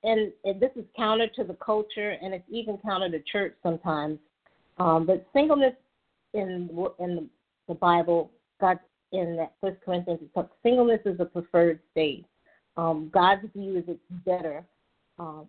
and, 0.06 0.34
and 0.44 0.60
this 0.60 0.72
is 0.76 0.84
counter 0.98 1.28
to 1.36 1.46
the 1.46 1.56
culture 1.56 2.18
and 2.22 2.34
it's 2.34 2.44
even 2.50 2.78
counter 2.78 3.10
to 3.10 3.20
church 3.32 3.56
sometimes. 3.64 4.20
Um 4.78 5.06
but 5.06 5.26
singleness 5.34 5.74
in 6.34 6.70
in 7.00 7.30
the, 7.68 7.74
Bible 7.76 8.32
God 8.60 8.80
in 9.12 9.36
that 9.38 9.54
First 9.62 9.82
Corinthians 9.84 10.20
singleness 10.62 11.00
is 11.06 11.20
a 11.20 11.26
preferred 11.26 11.80
state. 11.92 12.26
Um 12.78 13.10
God's 13.14 13.46
view 13.56 13.78
is 13.78 13.84
it's 13.88 14.00
better 14.26 14.66
um 15.20 15.48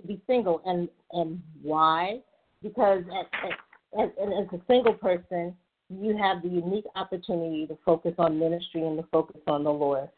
to 0.00 0.06
be 0.06 0.20
single. 0.26 0.62
And 0.66 0.88
and 1.12 1.40
why? 1.62 2.20
Because 2.62 3.02
as, 3.18 3.50
as, 3.98 4.08
as 4.18 4.46
a 4.52 4.62
single 4.68 4.94
person 4.94 5.54
you 5.90 6.16
have 6.16 6.42
the 6.42 6.48
unique 6.48 6.86
opportunity 6.96 7.66
to 7.66 7.76
focus 7.84 8.14
on 8.18 8.38
ministry 8.38 8.82
and 8.86 8.96
to 8.96 9.04
focus 9.10 9.40
on 9.46 9.62
the 9.64 9.70
lord 9.70 10.08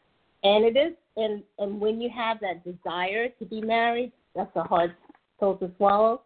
and 0.45 0.63
it 0.63 0.77
is 0.77 0.93
and 1.17 1.43
and 1.59 1.79
when 1.79 1.99
you 1.99 2.09
have 2.09 2.39
that 2.39 2.63
desire 2.63 3.29
to 3.29 3.45
be 3.45 3.61
married 3.61 4.11
that's 4.35 4.55
a 4.55 4.63
hard 4.63 4.95
pill 5.39 5.55
to 5.57 5.69
swallow 5.77 6.21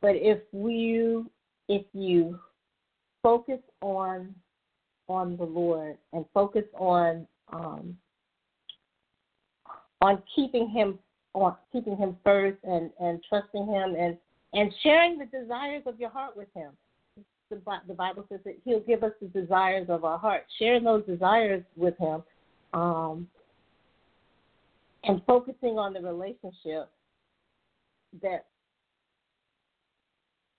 but 0.00 0.14
if 0.14 0.38
you 0.52 1.30
if 1.68 1.84
you 1.92 2.38
focus 3.22 3.60
on 3.82 4.34
on 5.08 5.36
the 5.36 5.44
Lord 5.44 5.98
and 6.12 6.24
focus 6.32 6.64
on 6.78 7.26
um, 7.52 7.96
on 10.00 10.22
keeping 10.34 10.68
him 10.68 10.98
on 11.34 11.56
keeping 11.72 11.96
him 11.96 12.16
first 12.24 12.58
and 12.64 12.90
and 13.00 13.22
trusting 13.28 13.66
him 13.66 13.96
and 13.98 14.16
and 14.52 14.72
sharing 14.82 15.18
the 15.18 15.26
desires 15.26 15.82
of 15.86 15.98
your 15.98 16.10
heart 16.10 16.36
with 16.36 16.48
him. 16.54 16.72
The, 17.50 17.94
Bible 17.94 18.26
says 18.28 18.40
that 18.44 18.56
He'll 18.64 18.80
give 18.80 19.04
us 19.04 19.12
the 19.22 19.28
desires 19.28 19.86
of 19.88 20.04
our 20.04 20.18
heart. 20.18 20.46
Sharing 20.58 20.82
those 20.82 21.06
desires 21.06 21.62
with 21.76 21.96
Him, 21.96 22.24
um, 22.74 23.28
and 25.06 25.22
focusing 25.26 25.78
on 25.78 25.92
the 25.92 26.00
relationship. 26.00 26.90
That 28.22 28.46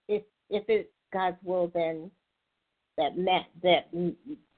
if 0.07 0.23
if 0.49 0.63
it's 0.67 0.89
God's 1.13 1.37
will, 1.43 1.71
then 1.73 2.11
that 2.97 3.17
ma- 3.17 3.45
that 3.63 3.89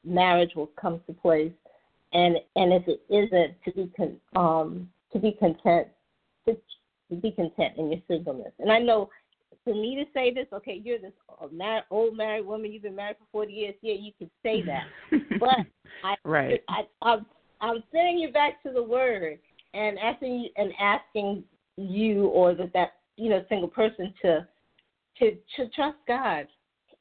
marriage 0.03 0.51
will 0.55 0.71
come 0.79 1.01
to 1.07 1.13
place, 1.13 1.53
and 2.13 2.37
and 2.55 2.73
if 2.73 2.87
it 2.87 3.01
isn't, 3.09 3.55
to 3.65 3.71
be 3.71 3.91
con- 3.95 4.19
um 4.35 4.89
to 5.13 5.19
be 5.19 5.31
content 5.33 5.87
to, 6.45 6.55
to 7.09 7.15
be 7.15 7.31
content 7.31 7.77
in 7.77 7.91
your 7.91 8.01
singleness. 8.07 8.53
And 8.59 8.71
I 8.71 8.79
know 8.79 9.09
for 9.63 9.73
me 9.73 9.95
to 9.95 10.05
say 10.13 10.33
this, 10.33 10.47
okay, 10.53 10.81
you're 10.83 10.99
this 10.99 11.13
old 11.91 12.15
married 12.15 12.45
woman, 12.45 12.71
you've 12.71 12.83
been 12.83 12.95
married 12.95 13.17
for 13.17 13.25
40 13.31 13.53
years. 13.53 13.75
Yeah, 13.81 13.95
you 13.95 14.11
can 14.17 14.29
say 14.43 14.63
that. 14.63 14.87
but 15.39 15.57
I, 16.03 16.15
right. 16.23 16.63
I, 16.69 16.81
I'm, 17.01 17.25
I'm 17.61 17.83
sending 17.91 18.17
you 18.19 18.31
back 18.31 18.63
to 18.63 18.71
the 18.71 18.81
word 18.81 19.39
and 19.73 19.97
asking 19.99 20.39
you 20.41 20.49
and 20.57 20.71
asking 20.79 21.43
you 21.77 22.27
or 22.27 22.53
that 22.55 22.73
that 22.73 22.93
you 23.17 23.29
know 23.29 23.43
single 23.49 23.69
person 23.69 24.13
to 24.21 24.47
to 25.19 25.31
to 25.55 25.69
trust 25.69 25.97
God. 26.07 26.47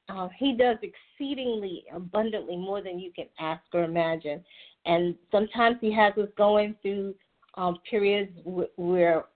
Uh, 0.09 0.29
he 0.39 0.55
does 0.55 0.79
exceedingly 0.83 1.85
abundantly 1.95 2.57
more 2.57 2.81
than 2.81 2.99
you 2.99 3.13
can 3.13 3.27
ask 3.39 3.63
or 3.75 3.85
imagine, 3.85 4.43
and 4.87 5.15
sometimes 5.31 5.77
He 5.81 5.93
has 5.93 6.15
us 6.17 6.29
going 6.37 6.75
through 6.81 7.15
um, 7.57 7.79
periods 7.91 8.33
w- 8.45 8.69
where 8.77 9.27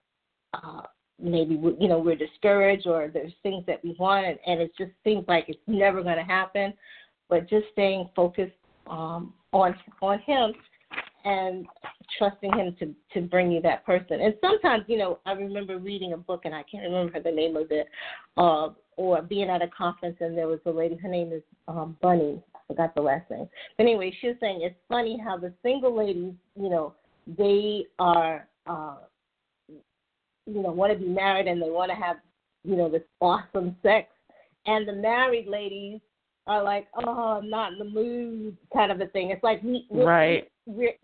uh, 0.54 0.82
maybe 1.20 1.56
we, 1.56 1.76
you 1.78 1.88
know 1.88 1.98
we're 1.98 2.16
discouraged 2.16 2.86
or 2.86 3.10
there's 3.12 3.32
things 3.42 3.64
that 3.66 3.82
we 3.84 3.94
want 3.98 4.26
and, 4.26 4.38
and 4.46 4.60
it 4.60 4.72
just 4.76 4.90
seems 5.04 5.24
like 5.28 5.44
it's 5.48 5.58
never 5.66 6.02
going 6.02 6.16
to 6.16 6.22
happen 6.24 6.72
but 7.28 7.48
just 7.48 7.66
staying 7.72 8.08
focused 8.14 8.52
um, 8.88 9.32
on 9.52 9.74
on 10.00 10.18
him 10.20 10.52
and 11.24 11.66
trusting 12.18 12.52
him 12.52 12.76
to 12.78 12.94
to 13.14 13.26
bring 13.26 13.50
you 13.50 13.60
that 13.62 13.84
person. 13.84 14.20
And 14.20 14.34
sometimes 14.40 14.84
you 14.86 14.98
know 14.98 15.18
i 15.26 15.32
remember 15.32 15.78
reading 15.78 16.12
a 16.12 16.16
book 16.16 16.42
and 16.44 16.54
i 16.54 16.62
can't 16.70 16.84
remember 16.84 17.20
the 17.20 17.30
name 17.30 17.56
of 17.56 17.70
it 17.70 17.88
uh, 18.36 18.68
or 18.96 19.22
being 19.22 19.48
at 19.48 19.62
a 19.62 19.68
conference 19.68 20.16
and 20.20 20.36
there 20.36 20.48
was 20.48 20.60
a 20.66 20.70
lady 20.70 20.96
her 20.96 21.08
name 21.08 21.32
is 21.32 21.42
um, 21.68 21.96
bunny. 22.00 22.42
I 22.54 22.58
forgot 22.66 22.94
the 22.94 23.02
last 23.02 23.30
name. 23.30 23.48
But 23.76 23.84
anyway 23.84 24.16
she 24.20 24.28
was 24.28 24.36
saying 24.40 24.60
it's 24.62 24.76
funny 24.88 25.20
how 25.22 25.36
the 25.36 25.52
single 25.62 25.96
ladies 25.96 26.34
you 26.56 26.68
know 26.70 26.94
they 27.38 27.86
are 27.98 28.46
uh 28.66 28.96
you 29.68 30.62
know 30.62 30.70
want 30.70 30.92
to 30.92 30.98
be 30.98 31.08
married 31.08 31.46
and 31.46 31.60
they 31.60 31.70
want 31.70 31.90
to 31.90 31.96
have 31.96 32.16
you 32.64 32.76
know 32.76 32.88
this 32.88 33.02
awesome 33.20 33.76
sex. 33.82 34.08
And 34.66 34.86
the 34.86 34.92
married 34.92 35.48
ladies 35.48 36.00
are 36.46 36.62
like 36.62 36.88
oh 36.96 37.38
i'm 37.40 37.48
not 37.48 37.72
in 37.72 37.78
the 37.78 37.84
mood 37.84 38.56
kind 38.72 38.90
of 38.90 39.00
a 39.00 39.06
thing. 39.06 39.30
It's 39.30 39.44
like 39.44 39.62
we 39.62 39.86
we're, 39.90 40.06
right. 40.06 40.50
we're 40.66 40.94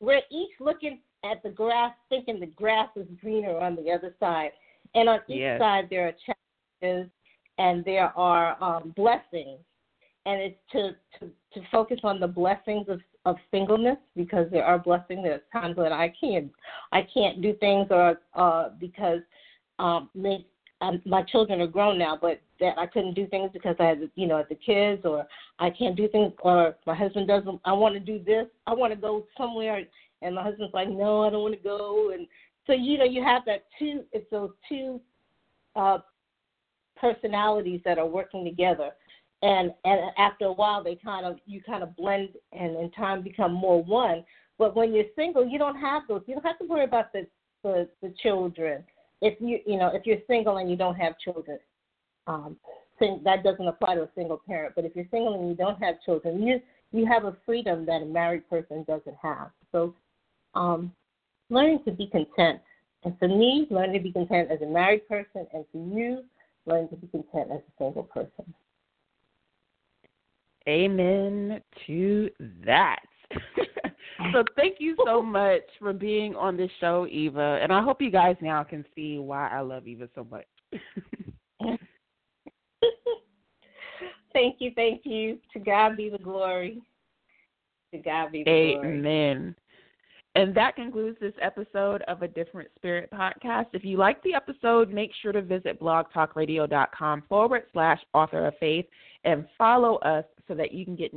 we're 0.00 0.22
each 0.30 0.50
looking 0.60 1.00
at 1.24 1.42
the 1.42 1.50
grass 1.50 1.92
thinking 2.08 2.40
the 2.40 2.46
grass 2.46 2.88
is 2.96 3.06
greener 3.20 3.58
on 3.58 3.76
the 3.76 3.90
other 3.90 4.14
side 4.20 4.50
and 4.94 5.08
on 5.08 5.20
each 5.28 5.38
yes. 5.38 5.60
side 5.60 5.86
there 5.90 6.08
are 6.08 6.34
challenges 6.82 7.10
and 7.58 7.84
there 7.84 8.16
are 8.16 8.62
um 8.62 8.92
blessings 8.96 9.60
and 10.26 10.40
it's 10.40 10.58
to, 10.72 10.90
to 11.18 11.30
to 11.52 11.66
focus 11.70 12.00
on 12.02 12.20
the 12.20 12.26
blessings 12.26 12.88
of 12.88 13.00
of 13.26 13.36
singleness 13.50 13.96
because 14.16 14.46
there 14.50 14.64
are 14.64 14.78
blessings. 14.78 15.20
There's 15.22 15.40
times 15.52 15.76
when 15.76 15.92
I 15.92 16.12
can't 16.20 16.50
I 16.92 17.06
can't 17.12 17.40
do 17.40 17.54
things 17.54 17.86
or 17.90 18.20
uh, 18.34 18.70
because 18.78 19.20
um, 19.78 20.10
um, 20.80 21.00
my 21.06 21.22
children 21.22 21.60
are 21.60 21.66
grown 21.66 21.98
now, 21.98 22.18
but 22.20 22.40
that 22.60 22.78
I 22.78 22.86
couldn't 22.86 23.14
do 23.14 23.26
things 23.26 23.50
because 23.52 23.76
I 23.78 23.84
had 23.84 24.10
you 24.14 24.26
know 24.26 24.44
the 24.48 24.56
kids 24.56 25.02
or 25.04 25.26
I 25.58 25.70
can't 25.70 25.96
do 25.96 26.08
things 26.08 26.32
or 26.42 26.74
my 26.86 26.94
husband 26.94 27.28
doesn't. 27.28 27.60
I 27.64 27.72
want 27.72 27.94
to 27.94 28.00
do 28.00 28.22
this. 28.24 28.46
I 28.66 28.74
want 28.74 28.92
to 28.92 28.98
go 28.98 29.24
somewhere, 29.36 29.84
and 30.22 30.34
my 30.34 30.42
husband's 30.42 30.74
like, 30.74 30.88
no, 30.88 31.22
I 31.22 31.30
don't 31.30 31.42
want 31.42 31.54
to 31.54 31.60
go. 31.60 32.10
And 32.12 32.26
so 32.66 32.72
you 32.72 32.98
know 32.98 33.04
you 33.04 33.22
have 33.22 33.42
that 33.46 33.64
two. 33.78 34.04
It's 34.12 34.28
those 34.30 34.50
two 34.68 35.00
uh, 35.76 35.98
personalities 36.96 37.80
that 37.84 37.98
are 37.98 38.06
working 38.06 38.44
together 38.44 38.90
and 39.44 39.72
and 39.84 40.00
after 40.16 40.46
a 40.46 40.52
while 40.52 40.82
they 40.82 40.96
kind 40.96 41.26
of 41.26 41.36
you 41.46 41.60
kind 41.62 41.82
of 41.82 41.94
blend 41.96 42.30
and 42.52 42.76
in 42.76 42.90
time 42.92 43.22
become 43.22 43.52
more 43.52 43.82
one 43.82 44.24
but 44.58 44.74
when 44.74 44.92
you're 44.92 45.04
single 45.14 45.46
you 45.46 45.58
don't 45.58 45.76
have 45.76 46.02
those 46.08 46.22
you 46.26 46.34
don't 46.34 46.44
have 46.44 46.58
to 46.58 46.66
worry 46.66 46.84
about 46.84 47.12
the 47.12 47.26
the, 47.62 47.88
the 48.02 48.12
children 48.22 48.82
if 49.24 49.40
you 49.40 49.58
you 49.66 49.78
know 49.78 49.90
if 49.92 50.06
you're 50.06 50.18
single 50.28 50.58
and 50.58 50.70
you 50.70 50.76
don't 50.76 50.94
have 50.94 51.18
children 51.18 51.58
um 52.26 52.56
that 53.24 53.42
doesn't 53.42 53.66
apply 53.66 53.94
to 53.94 54.02
a 54.02 54.08
single 54.14 54.40
parent 54.46 54.74
but 54.76 54.84
if 54.84 54.94
you're 54.94 55.06
single 55.10 55.34
and 55.34 55.48
you 55.48 55.54
don't 55.54 55.82
have 55.82 55.96
children 56.04 56.42
you 56.42 56.60
you 56.92 57.04
have 57.06 57.24
a 57.24 57.36
freedom 57.44 57.84
that 57.86 58.02
a 58.02 58.04
married 58.04 58.48
person 58.48 58.84
doesn't 58.86 59.16
have 59.20 59.50
so 59.72 59.94
um 60.54 60.92
learning 61.50 61.80
to 61.84 61.90
be 61.90 62.06
content 62.06 62.60
and 63.04 63.18
for 63.18 63.28
me 63.28 63.66
learning 63.70 63.94
to 63.94 64.00
be 64.00 64.12
content 64.12 64.50
as 64.50 64.60
a 64.60 64.66
married 64.66 65.06
person 65.08 65.46
and 65.54 65.64
for 65.72 65.78
you 65.78 66.22
learning 66.66 66.88
to 66.88 66.96
be 66.96 67.06
content 67.08 67.48
as 67.50 67.60
a 67.60 67.72
single 67.78 68.04
person 68.04 68.54
Amen 70.66 71.60
to 71.86 72.30
that. 72.64 73.04
so 74.32 74.44
thank 74.56 74.76
you 74.78 74.96
so 75.04 75.22
much 75.22 75.62
for 75.78 75.92
being 75.92 76.34
on 76.36 76.56
this 76.56 76.70
show, 76.80 77.06
Eva. 77.10 77.58
And 77.62 77.72
I 77.72 77.82
hope 77.82 78.00
you 78.00 78.10
guys 78.10 78.36
now 78.40 78.62
can 78.62 78.84
see 78.94 79.18
why 79.18 79.48
I 79.48 79.60
love 79.60 79.86
Eva 79.86 80.08
so 80.14 80.26
much. 80.30 80.46
thank 84.32 84.56
you, 84.58 84.72
thank 84.74 85.02
you. 85.04 85.38
To 85.52 85.58
God 85.58 85.96
be 85.96 86.08
the 86.08 86.18
glory. 86.18 86.82
To 87.92 87.98
God 87.98 88.32
be 88.32 88.44
the 88.44 88.50
Amen. 88.50 88.74
glory. 88.74 88.98
Amen. 88.98 89.56
And 90.36 90.52
that 90.56 90.74
concludes 90.74 91.16
this 91.20 91.34
episode 91.40 92.02
of 92.02 92.22
a 92.22 92.28
Different 92.28 92.68
Spirit 92.74 93.08
podcast. 93.12 93.66
If 93.72 93.84
you 93.84 93.98
like 93.98 94.20
the 94.24 94.34
episode, 94.34 94.90
make 94.90 95.12
sure 95.22 95.30
to 95.30 95.42
visit 95.42 95.80
blogtalkradio.com 95.80 97.22
forward 97.28 97.62
slash 97.72 98.00
author 98.14 98.46
of 98.46 98.54
faith 98.58 98.86
and 99.22 99.46
follow 99.56 99.96
us 99.98 100.24
so 100.48 100.54
that 100.54 100.72
you 100.72 100.84
can 100.84 100.96
get 100.96 101.12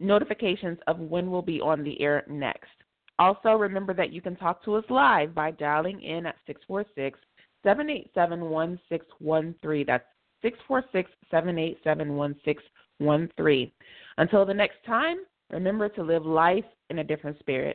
notifications 0.00 0.78
of 0.86 0.98
when 0.98 1.30
we'll 1.30 1.42
be 1.42 1.60
on 1.60 1.82
the 1.82 2.00
air 2.00 2.24
next. 2.28 2.70
Also, 3.18 3.52
remember 3.52 3.94
that 3.94 4.12
you 4.12 4.20
can 4.20 4.36
talk 4.36 4.62
to 4.64 4.74
us 4.74 4.84
live 4.90 5.34
by 5.34 5.50
dialing 5.50 6.02
in 6.02 6.26
at 6.26 6.36
646 6.46 7.18
787 7.64 8.40
1613. 8.40 9.86
That's 9.86 10.04
646 10.42 11.10
787 11.30 12.14
1613. 12.14 13.72
Until 14.18 14.46
the 14.46 14.54
next 14.54 14.76
time, 14.86 15.16
remember 15.50 15.88
to 15.88 16.02
live 16.02 16.26
life 16.26 16.64
in 16.90 16.98
a 16.98 17.04
different 17.04 17.38
spirit. 17.38 17.74